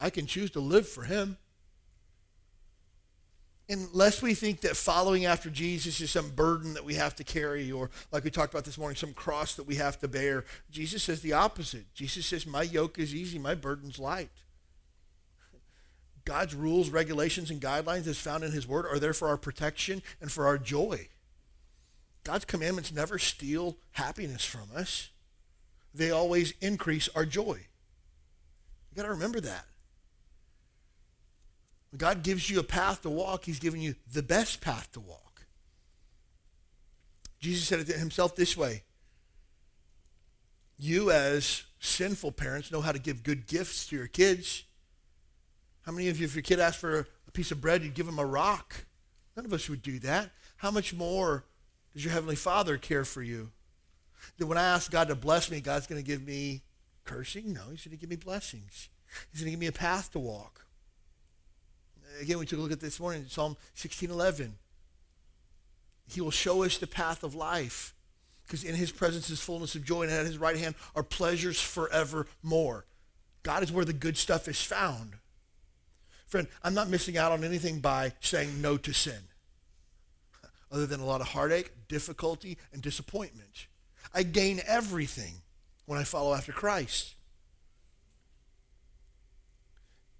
I 0.00 0.10
can 0.10 0.26
choose 0.26 0.50
to 0.52 0.60
live 0.60 0.88
for 0.88 1.04
him 1.04 1.38
unless 3.68 4.20
we 4.20 4.34
think 4.34 4.60
that 4.60 4.76
following 4.76 5.24
after 5.24 5.48
Jesus 5.48 6.00
is 6.00 6.10
some 6.10 6.30
burden 6.30 6.74
that 6.74 6.84
we 6.84 6.94
have 6.94 7.14
to 7.16 7.24
carry, 7.24 7.72
or 7.72 7.90
like 8.12 8.24
we 8.24 8.30
talked 8.30 8.52
about 8.52 8.64
this 8.64 8.78
morning, 8.78 8.96
some 8.96 9.14
cross 9.14 9.54
that 9.54 9.66
we 9.66 9.76
have 9.76 9.98
to 10.00 10.08
bear, 10.08 10.44
Jesus 10.70 11.02
says 11.02 11.20
the 11.22 11.32
opposite. 11.32 11.92
Jesus 11.94 12.26
says, 12.26 12.46
My 12.46 12.62
yoke 12.62 12.98
is 12.98 13.14
easy, 13.14 13.38
my 13.38 13.54
burden's 13.54 13.98
light. 13.98 14.30
God's 16.24 16.54
rules, 16.54 16.90
regulations, 16.90 17.50
and 17.50 17.60
guidelines, 17.60 18.06
as 18.06 18.18
found 18.18 18.44
in 18.44 18.52
His 18.52 18.66
Word, 18.66 18.86
are 18.86 18.98
there 18.98 19.12
for 19.12 19.28
our 19.28 19.36
protection 19.36 20.02
and 20.20 20.32
for 20.32 20.46
our 20.46 20.56
joy. 20.56 21.08
God's 22.22 22.46
commandments 22.46 22.92
never 22.92 23.18
steal 23.18 23.76
happiness 23.92 24.44
from 24.44 24.68
us, 24.74 25.10
they 25.94 26.10
always 26.10 26.52
increase 26.60 27.08
our 27.14 27.24
joy. 27.24 27.60
You 28.90 28.96
got 28.96 29.04
to 29.04 29.10
remember 29.10 29.40
that. 29.40 29.64
When 31.90 31.98
God 31.98 32.22
gives 32.22 32.50
you 32.50 32.58
a 32.58 32.64
path 32.64 33.02
to 33.02 33.10
walk, 33.10 33.44
he's 33.44 33.60
giving 33.60 33.80
you 33.80 33.94
the 34.12 34.22
best 34.22 34.60
path 34.60 34.90
to 34.92 35.00
walk. 35.00 35.46
Jesus 37.40 37.68
said 37.68 37.80
it 37.80 37.88
himself 37.88 38.34
this 38.34 38.56
way. 38.56 38.82
You 40.76 41.10
as 41.10 41.62
sinful 41.78 42.32
parents 42.32 42.72
know 42.72 42.80
how 42.80 42.90
to 42.90 42.98
give 42.98 43.22
good 43.22 43.46
gifts 43.46 43.86
to 43.88 43.96
your 43.96 44.08
kids. 44.08 44.64
How 45.82 45.92
many 45.92 46.08
of 46.08 46.18
you, 46.18 46.24
if 46.24 46.34
your 46.34 46.42
kid 46.42 46.58
asked 46.58 46.78
for 46.78 47.06
a 47.28 47.30
piece 47.30 47.52
of 47.52 47.60
bread, 47.60 47.82
you'd 47.82 47.94
give 47.94 48.08
him 48.08 48.18
a 48.18 48.24
rock? 48.26 48.86
None 49.36 49.44
of 49.44 49.52
us 49.52 49.68
would 49.68 49.82
do 49.82 49.98
that. 50.00 50.30
How 50.56 50.70
much 50.70 50.94
more 50.94 51.44
does 51.92 52.04
your 52.04 52.12
Heavenly 52.12 52.36
Father 52.36 52.76
care 52.78 53.04
for 53.04 53.22
you? 53.22 53.50
That 54.38 54.46
when 54.46 54.58
I 54.58 54.64
ask 54.64 54.90
God 54.90 55.08
to 55.08 55.14
bless 55.14 55.50
me, 55.50 55.60
God's 55.60 55.86
going 55.86 56.02
to 56.02 56.06
give 56.06 56.26
me 56.26 56.62
cursing? 57.04 57.52
No, 57.52 57.62
He's 57.70 57.84
going 57.84 57.96
to 57.96 58.00
give 58.00 58.10
me 58.10 58.16
blessings. 58.16 58.88
He's 59.30 59.40
going 59.40 59.46
to 59.46 59.50
give 59.52 59.60
me 59.60 59.66
a 59.66 59.72
path 59.72 60.10
to 60.12 60.18
walk 60.18 60.64
again, 62.20 62.38
we 62.38 62.46
took 62.46 62.58
a 62.58 62.62
look 62.62 62.72
at 62.72 62.80
this 62.80 63.00
morning, 63.00 63.26
Psalm 63.28 63.56
16:11. 63.76 64.52
He 66.06 66.20
will 66.20 66.30
show 66.30 66.64
us 66.64 66.78
the 66.78 66.86
path 66.86 67.22
of 67.22 67.34
life 67.34 67.94
because 68.46 68.62
in 68.62 68.74
his 68.74 68.92
presence 68.92 69.30
is 69.30 69.40
fullness 69.40 69.74
of 69.74 69.84
joy 69.84 70.02
and 70.02 70.12
at 70.12 70.26
his 70.26 70.38
right 70.38 70.56
hand 70.56 70.74
are 70.94 71.02
pleasures 71.02 71.60
forevermore. 71.60 72.84
God 73.42 73.62
is 73.62 73.72
where 73.72 73.86
the 73.86 73.94
good 73.94 74.16
stuff 74.16 74.46
is 74.46 74.60
found. 74.60 75.14
Friend, 76.26 76.46
I'm 76.62 76.74
not 76.74 76.90
missing 76.90 77.16
out 77.16 77.32
on 77.32 77.42
anything 77.42 77.80
by 77.80 78.12
saying 78.20 78.60
no 78.60 78.76
to 78.76 78.92
sin 78.92 79.28
other 80.70 80.86
than 80.86 81.00
a 81.00 81.06
lot 81.06 81.20
of 81.20 81.28
heartache, 81.28 81.72
difficulty, 81.88 82.58
and 82.72 82.82
disappointment. 82.82 83.68
I 84.14 84.22
gain 84.22 84.60
everything 84.66 85.34
when 85.86 85.98
I 85.98 86.04
follow 86.04 86.34
after 86.34 86.52
Christ. 86.52 87.14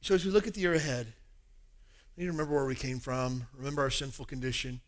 So 0.01 0.15
as 0.15 0.25
we 0.25 0.31
look 0.31 0.47
at 0.47 0.55
the 0.55 0.61
year 0.61 0.75
ahead, 0.75 1.13
we 2.17 2.23
need 2.23 2.27
to 2.27 2.33
remember 2.33 2.55
where 2.55 2.67
we 2.67 2.75
came 2.75 2.99
from, 2.99 3.47
remember 3.57 3.83
our 3.83 3.91
sinful 3.91 4.27
condition. 4.27 4.81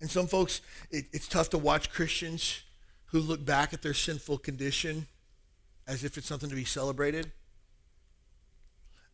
And 0.00 0.10
some 0.10 0.26
folks, 0.26 0.60
it, 0.90 1.06
it's 1.12 1.28
tough 1.28 1.48
to 1.50 1.58
watch 1.58 1.90
Christians 1.90 2.62
who 3.06 3.20
look 3.20 3.44
back 3.44 3.72
at 3.72 3.82
their 3.82 3.94
sinful 3.94 4.38
condition 4.38 5.06
as 5.86 6.04
if 6.04 6.18
it's 6.18 6.26
something 6.26 6.50
to 6.50 6.54
be 6.54 6.64
celebrated. 6.64 7.32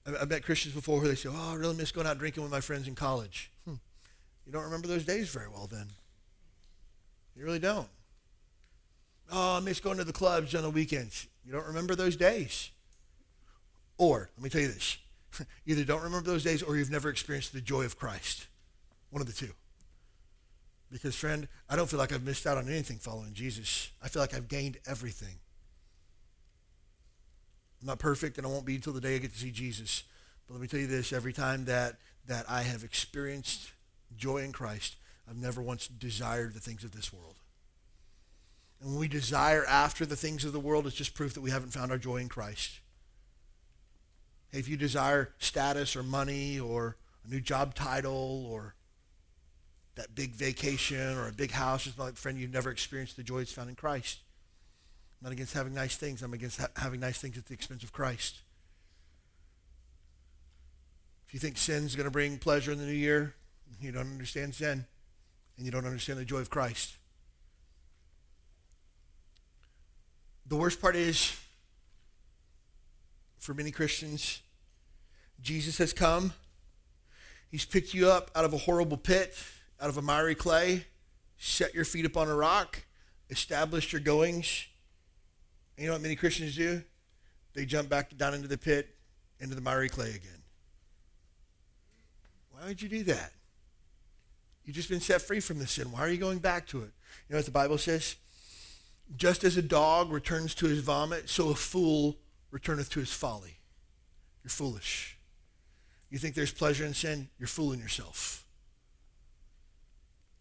I've 0.05 0.29
met 0.29 0.43
Christians 0.43 0.75
before 0.75 1.01
who 1.01 1.07
they 1.07 1.15
say, 1.15 1.29
oh, 1.33 1.53
I 1.53 1.55
really 1.55 1.77
miss 1.77 1.93
going 1.93 2.07
out 2.07 2.19
drinking 2.19 2.43
with 2.43 2.51
my 2.51 2.61
friends 2.61 2.89
in 2.89 2.97
college. 2.97 3.53
Hmm. 3.65 3.75
You 4.45 4.53
don't 4.53 4.65
remember 4.65 4.89
those 4.89 5.05
days 5.05 5.29
very 5.29 5.49
well 5.49 5.69
then. 5.71 5.87
You 7.37 7.45
really 7.45 7.61
don't. 7.61 7.89
Oh, 9.35 9.57
I 9.57 9.61
miss 9.61 9.81
going 9.81 9.97
to 9.97 10.05
the 10.05 10.13
clubs 10.13 10.55
on 10.55 10.63
the 10.63 10.71
weekends. 10.71 11.27
You 11.43 11.53
don't 11.53 11.67
remember 11.67 11.95
those 11.95 12.17
days. 12.17 12.71
Or, 13.97 14.31
let 14.37 14.45
me 14.45 14.51
tell 14.51 14.61
you 14.61 14.69
this 14.69 14.99
either 15.67 15.85
don't 15.85 16.03
remember 16.03 16.31
those 16.31 16.45
days 16.45 16.63
or 16.63 16.77
you've 16.77 16.91
never 16.91 17.09
experienced 17.09 17.55
the 17.55 17.63
joy 17.63 17.85
of 17.85 17.99
Christ. 17.99 18.47
One 19.11 19.23
of 19.23 19.27
the 19.27 19.33
two. 19.33 19.53
Because, 20.91 21.17
friend, 21.17 21.49
I 21.71 21.77
don't 21.77 21.89
feel 21.89 21.99
like 21.99 22.13
I've 22.13 22.25
missed 22.25 22.47
out 22.47 22.59
on 22.59 22.69
anything 22.69 22.99
following 22.99 23.33
Jesus. 23.33 23.91
I 24.03 24.09
feel 24.09 24.21
like 24.21 24.35
I've 24.35 24.49
gained 24.49 24.77
everything. 24.87 25.37
I'm 27.81 27.87
not 27.87 27.99
perfect, 27.99 28.37
and 28.37 28.47
I 28.47 28.51
won't 28.51 28.67
be 28.67 28.75
until 28.75 28.93
the 28.93 29.01
day 29.01 29.15
I 29.17 29.19
get 29.19 29.33
to 29.33 29.39
see 29.39 29.51
Jesus. 29.51 30.05
But 30.47 30.55
let 30.55 30.61
me 30.61 30.69
tell 30.69 30.81
you 30.81 30.87
this 30.87 31.13
every 31.13 31.33
time 31.33 31.65
that, 31.65 31.97
that 32.27 32.45
I 32.49 32.63
have 32.63 32.85
experienced 32.85 33.73
joy 34.15 34.39
in 34.39 34.53
Christ, 34.53 34.97
I've 35.29 35.39
never 35.39 35.63
once 35.63 35.89
desired 35.89 36.53
the 36.53 36.61
things 36.61 36.85
of 36.85 36.93
this 36.93 37.11
world. 37.11 37.37
And 38.83 38.91
when 38.91 39.01
we 39.01 39.09
desire 39.09 39.65
after 39.67 40.05
the 40.05 40.17
things 40.17 40.45
of 40.45 40.53
the 40.53 40.61
world, 40.61 40.87
it's 40.87 40.97
just 40.97 41.15
proof 41.15 41.35
that 41.35 41.41
we 41.41 41.51
haven't 41.51 41.73
found 41.73 41.91
our 41.91 41.99
joy 41.99 42.17
in 42.17 42.29
Christ. 42.29 42.81
If 44.51 44.69
you 44.69 44.77
desire 44.77 45.33
status 45.39 45.97
or 45.97 46.03
money 46.03 46.59
or 46.61 46.97
a 47.25 47.31
new 47.31 47.41
job 47.41 47.75
title 47.75 48.45
or 48.51 48.75
that 49.95 50.15
big 50.15 50.35
vacation 50.35 51.19
or 51.19 51.29
a 51.29 51.33
big 51.33 51.51
house. 51.51 51.87
It's 51.87 51.99
like, 51.99 52.17
friend, 52.17 52.39
you've 52.39 52.53
never 52.53 52.71
experienced 52.71 53.17
the 53.17 53.23
joy 53.23 53.39
that's 53.39 53.53
found 53.53 53.69
in 53.69 53.75
Christ. 53.75 54.21
I'm 55.21 55.27
not 55.27 55.33
against 55.33 55.55
having 55.55 55.75
nice 55.75 55.97
things. 55.97 56.23
I'm 56.23 56.33
against 56.33 56.61
ha- 56.61 56.69
having 56.77 57.01
nice 57.01 57.19
things 57.19 57.37
at 57.39 57.47
the 57.47 57.55
expense 57.55 57.83
of 57.83 57.93
Christ. 57.93 58.41
If 61.27 61.35
you 61.35 61.41
think 61.41 61.57
sin's 61.57 61.95
going 61.95 62.05
to 62.05 62.11
bring 62.11 62.39
pleasure 62.39 62.73
in 62.73 62.79
the 62.79 62.87
new 62.87 62.93
year, 62.93 63.35
you 63.81 63.93
don't 63.93 64.11
understand 64.11 64.55
sin, 64.55 64.87
and 65.57 65.67
you 65.67 65.73
don't 65.73 65.87
understand 65.87 66.19
the 66.19 66.25
joy 66.25 66.39
of 66.39 66.51
Christ. 66.51 66.97
The 70.53 70.59
worst 70.59 70.83
part 70.83 70.97
is, 70.97 71.35
for 73.39 73.55
many 73.55 73.71
Christians, 73.71 74.43
Jesus 75.41 75.79
has 75.79 75.95
come. 75.95 76.35
He's 77.51 77.65
picked 77.65 77.95
you 77.95 78.11
up 78.11 78.31
out 78.35 78.45
of 78.45 78.53
a 78.53 78.59
horrible 78.59 78.99
pit 78.99 79.35
out 79.81 79.89
of 79.89 79.97
a 79.97 80.03
miry 80.03 80.35
clay, 80.35 80.85
set 81.39 81.73
your 81.73 81.87
feet 81.87 82.05
upon 82.05 82.29
a 82.29 82.35
rock, 82.35 82.85
established 83.31 83.95
your 83.95 84.03
goings. 84.03 84.67
And 85.79 85.85
you 85.85 85.87
know 85.87 85.95
what 85.95 86.03
many 86.03 86.17
Christians 86.17 86.55
do? 86.55 86.83
They 87.55 87.65
jump 87.65 87.89
back 87.89 88.15
down 88.19 88.35
into 88.35 88.47
the 88.47 88.59
pit, 88.59 88.95
into 89.41 89.55
the 89.55 89.63
miry 89.63 89.89
clay 89.89 90.11
again. 90.11 90.43
Why 92.51 92.67
would 92.67 92.83
you 92.83 92.91
do 92.91 93.05
that? 93.05 93.33
You've 94.67 94.77
just 94.77 94.91
been 94.91 95.01
set 95.01 95.23
free 95.23 95.41
from 95.41 95.59
the 95.59 95.67
sin. 95.67 95.91
Why 95.91 96.01
are 96.01 96.11
you 96.11 96.19
going 96.19 96.41
back 96.41 96.67
to 96.67 96.83
it? 96.83 96.93
You 97.27 97.31
know 97.31 97.39
what 97.39 97.47
the 97.47 97.53
Bible 97.53 97.79
says? 97.79 98.17
Just 99.17 99.45
as 99.45 99.57
a 99.57 99.63
dog 99.63 100.11
returns 100.11 100.55
to 100.57 100.67
his 100.67 100.81
vomit, 100.81 101.29
so 101.29 101.51
a 101.51 101.55
fool 101.55 102.19
returneth 102.51 102.91
to 102.91 103.01
his 103.01 103.13
folly. 103.13 103.59
You're 104.43 104.51
foolish. 104.51 105.19
You 106.11 106.19
think 106.19 106.35
there's 106.35 106.53
pleasure 106.53 106.85
in 106.85 106.95
sin? 106.95 107.29
You're 107.39 107.49
fooling 107.49 107.81
yourself. 107.81 108.45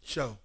So, 0.04 0.38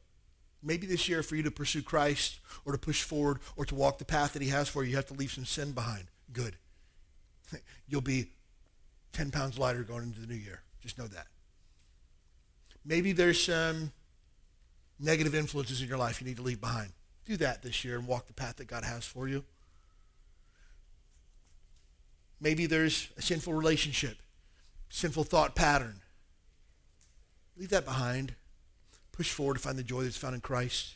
maybe 0.63 0.87
this 0.87 1.09
year 1.09 1.23
for 1.23 1.37
you 1.37 1.43
to 1.43 1.51
pursue 1.51 1.83
Christ 1.83 2.41
or 2.65 2.73
to 2.73 2.79
push 2.79 3.03
forward 3.03 3.39
or 3.57 3.65
to 3.65 3.75
walk 3.75 3.99
the 3.99 4.05
path 4.05 4.33
that 4.35 4.43
he 4.43 4.49
has 4.49 4.69
for 4.69 4.85
you, 4.85 4.91
you 4.91 4.97
have 4.97 5.07
to 5.07 5.15
leave 5.15 5.33
some 5.33 5.45
sin 5.45 5.73
behind. 5.73 6.05
Good. 6.33 6.57
You'll 7.89 8.01
be 8.01 8.33
10 9.13 9.31
pounds 9.31 9.59
lighter 9.59 9.83
going 9.83 10.05
into 10.05 10.21
the 10.21 10.27
new 10.27 10.35
year. 10.35 10.63
Just 10.81 10.99
know 10.99 11.07
that. 11.07 11.27
Maybe 12.85 13.13
there's 13.13 13.43
some 13.43 13.93
negative 15.01 15.35
influences 15.35 15.83
in 15.83 15.89
your 15.89 15.99
life 15.99 16.21
you 16.21 16.27
need 16.27 16.37
to 16.37 16.43
leave 16.43 16.61
behind. 16.61 16.93
Do 17.27 17.37
that 17.39 17.63
this 17.63 17.85
year 17.85 17.99
and 17.99 18.07
walk 18.07 18.27
the 18.27 18.33
path 18.33 18.57
that 18.57 18.69
God 18.69 18.85
has 18.85 19.05
for 19.05 19.29
you. 19.29 19.45
Maybe 22.41 22.67
there's 22.67 23.09
a 23.17 23.23
sinful 23.23 23.53
relationship, 23.53 24.19
sinful 24.89 25.25
thought 25.25 25.57
pattern. 25.57 26.01
Leave 27.57 27.71
that 27.71 27.85
behind. 27.85 28.35
Push 29.13 29.31
forward 29.31 29.55
to 29.55 29.61
find 29.61 29.79
the 29.79 29.83
joy 29.83 30.03
that's 30.03 30.17
found 30.17 30.35
in 30.35 30.41
Christ. 30.41 30.95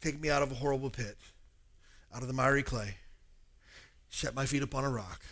Take 0.00 0.20
me 0.20 0.28
out 0.28 0.42
of 0.42 0.52
a 0.52 0.56
horrible 0.56 0.90
pit, 0.90 1.16
out 2.14 2.22
of 2.22 2.28
the 2.28 2.34
miry 2.34 2.62
clay. 2.62 2.96
Set 4.10 4.34
my 4.34 4.46
feet 4.46 4.62
upon 4.62 4.84
a 4.84 4.90
rock. 4.90 5.22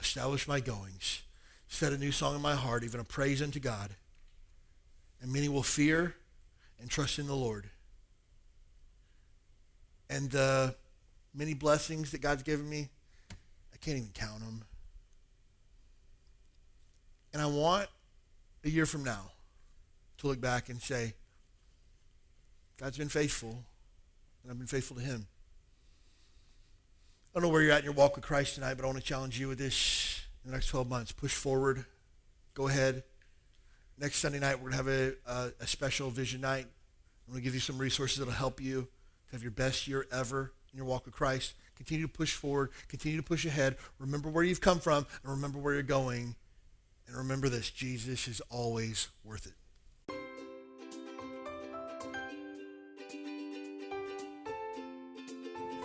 Establish 0.00 0.48
my 0.48 0.60
goings. 0.60 1.22
Set 1.68 1.92
a 1.92 1.98
new 1.98 2.12
song 2.12 2.34
in 2.34 2.42
my 2.42 2.54
heart, 2.54 2.82
even 2.82 3.00
a 3.00 3.04
praise 3.04 3.42
unto 3.42 3.60
God. 3.60 3.90
And 5.20 5.32
many 5.32 5.48
will 5.48 5.62
fear 5.62 6.14
and 6.80 6.88
trust 6.88 7.18
in 7.18 7.26
the 7.26 7.34
Lord. 7.34 7.68
And 10.08 10.30
the 10.30 10.74
many 11.34 11.54
blessings 11.54 12.10
that 12.10 12.20
God's 12.20 12.42
given 12.42 12.68
me, 12.68 12.88
I 13.72 13.76
can't 13.76 13.98
even 13.98 14.10
count 14.12 14.40
them. 14.40 14.64
And 17.32 17.40
I 17.40 17.46
want 17.46 17.88
a 18.64 18.68
year 18.68 18.86
from 18.86 19.04
now 19.04 19.30
to 20.18 20.26
look 20.26 20.40
back 20.40 20.68
and 20.68 20.80
say, 20.80 21.14
God's 22.78 22.98
been 22.98 23.08
faithful, 23.08 23.64
and 24.42 24.50
I've 24.50 24.58
been 24.58 24.66
faithful 24.66 24.96
to 24.96 25.02
him. 25.02 25.26
I 27.32 27.38
don't 27.38 27.44
know 27.44 27.52
where 27.52 27.62
you're 27.62 27.72
at 27.72 27.80
in 27.80 27.84
your 27.84 27.94
walk 27.94 28.16
with 28.16 28.24
Christ 28.24 28.56
tonight, 28.56 28.74
but 28.74 28.82
I 28.82 28.86
want 28.86 28.98
to 28.98 29.04
challenge 29.04 29.38
you 29.38 29.48
with 29.48 29.58
this 29.58 30.22
in 30.44 30.50
the 30.50 30.56
next 30.56 30.68
12 30.68 30.88
months. 30.88 31.12
Push 31.12 31.34
forward. 31.34 31.84
Go 32.54 32.66
ahead. 32.66 33.04
Next 34.00 34.16
Sunday 34.16 34.38
night, 34.38 34.54
we're 34.54 34.70
going 34.70 34.72
to 34.72 34.76
have 34.78 34.88
a, 34.88 35.12
a, 35.26 35.52
a 35.60 35.66
special 35.66 36.08
vision 36.08 36.40
night. 36.40 36.64
I'm 37.26 37.34
going 37.34 37.42
to 37.42 37.44
give 37.44 37.52
you 37.52 37.60
some 37.60 37.76
resources 37.76 38.18
that 38.18 38.24
will 38.24 38.32
help 38.32 38.58
you 38.58 38.88
to 39.28 39.32
have 39.32 39.42
your 39.42 39.50
best 39.50 39.86
year 39.86 40.06
ever 40.10 40.52
in 40.72 40.78
your 40.78 40.86
walk 40.86 41.04
with 41.04 41.14
Christ. 41.14 41.52
Continue 41.76 42.06
to 42.06 42.12
push 42.12 42.32
forward. 42.32 42.70
Continue 42.88 43.18
to 43.18 43.22
push 43.22 43.44
ahead. 43.44 43.76
Remember 43.98 44.30
where 44.30 44.42
you've 44.42 44.62
come 44.62 44.80
from 44.80 45.06
and 45.22 45.30
remember 45.30 45.58
where 45.58 45.74
you're 45.74 45.82
going. 45.82 46.34
And 47.06 47.16
remember 47.16 47.50
this 47.50 47.70
Jesus 47.70 48.26
is 48.26 48.40
always 48.48 49.08
worth 49.22 49.46
it. 49.46 49.52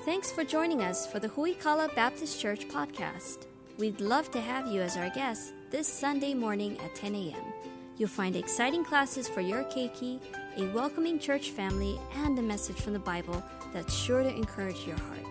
Thanks 0.05 0.31
for 0.31 0.45
joining 0.45 0.83
us 0.83 1.05
for 1.05 1.19
the 1.19 1.27
Huikala 1.27 1.93
Baptist 1.95 2.39
Church 2.39 2.67
podcast. 2.69 3.47
We'd 3.77 3.99
love 3.99 4.31
to 4.31 4.39
have 4.39 4.67
you 4.67 4.81
as 4.81 4.95
our 4.95 5.09
guest 5.09 5.53
this 5.69 5.87
Sunday 5.87 6.33
morning 6.33 6.77
at 6.79 6.95
10 6.95 7.13
a.m. 7.15 7.74
You'll 7.97 8.09
find 8.09 8.35
exciting 8.35 8.83
classes 8.83 9.27
for 9.27 9.39
your 9.39 9.63
keiki, 9.65 10.19
a 10.57 10.67
welcoming 10.73 11.17
church 11.17 11.51
family, 11.51 11.97
and 12.15 12.37
a 12.37 12.41
message 12.41 12.75
from 12.75 12.93
the 12.93 12.99
Bible 12.99 13.41
that's 13.73 13.93
sure 13.93 14.21
to 14.21 14.29
encourage 14.29 14.85
your 14.85 14.97
heart. 14.97 15.25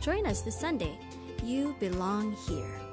Join 0.00 0.26
us 0.26 0.42
this 0.42 0.58
Sunday. 0.58 0.98
You 1.44 1.76
belong 1.78 2.32
here. 2.48 2.87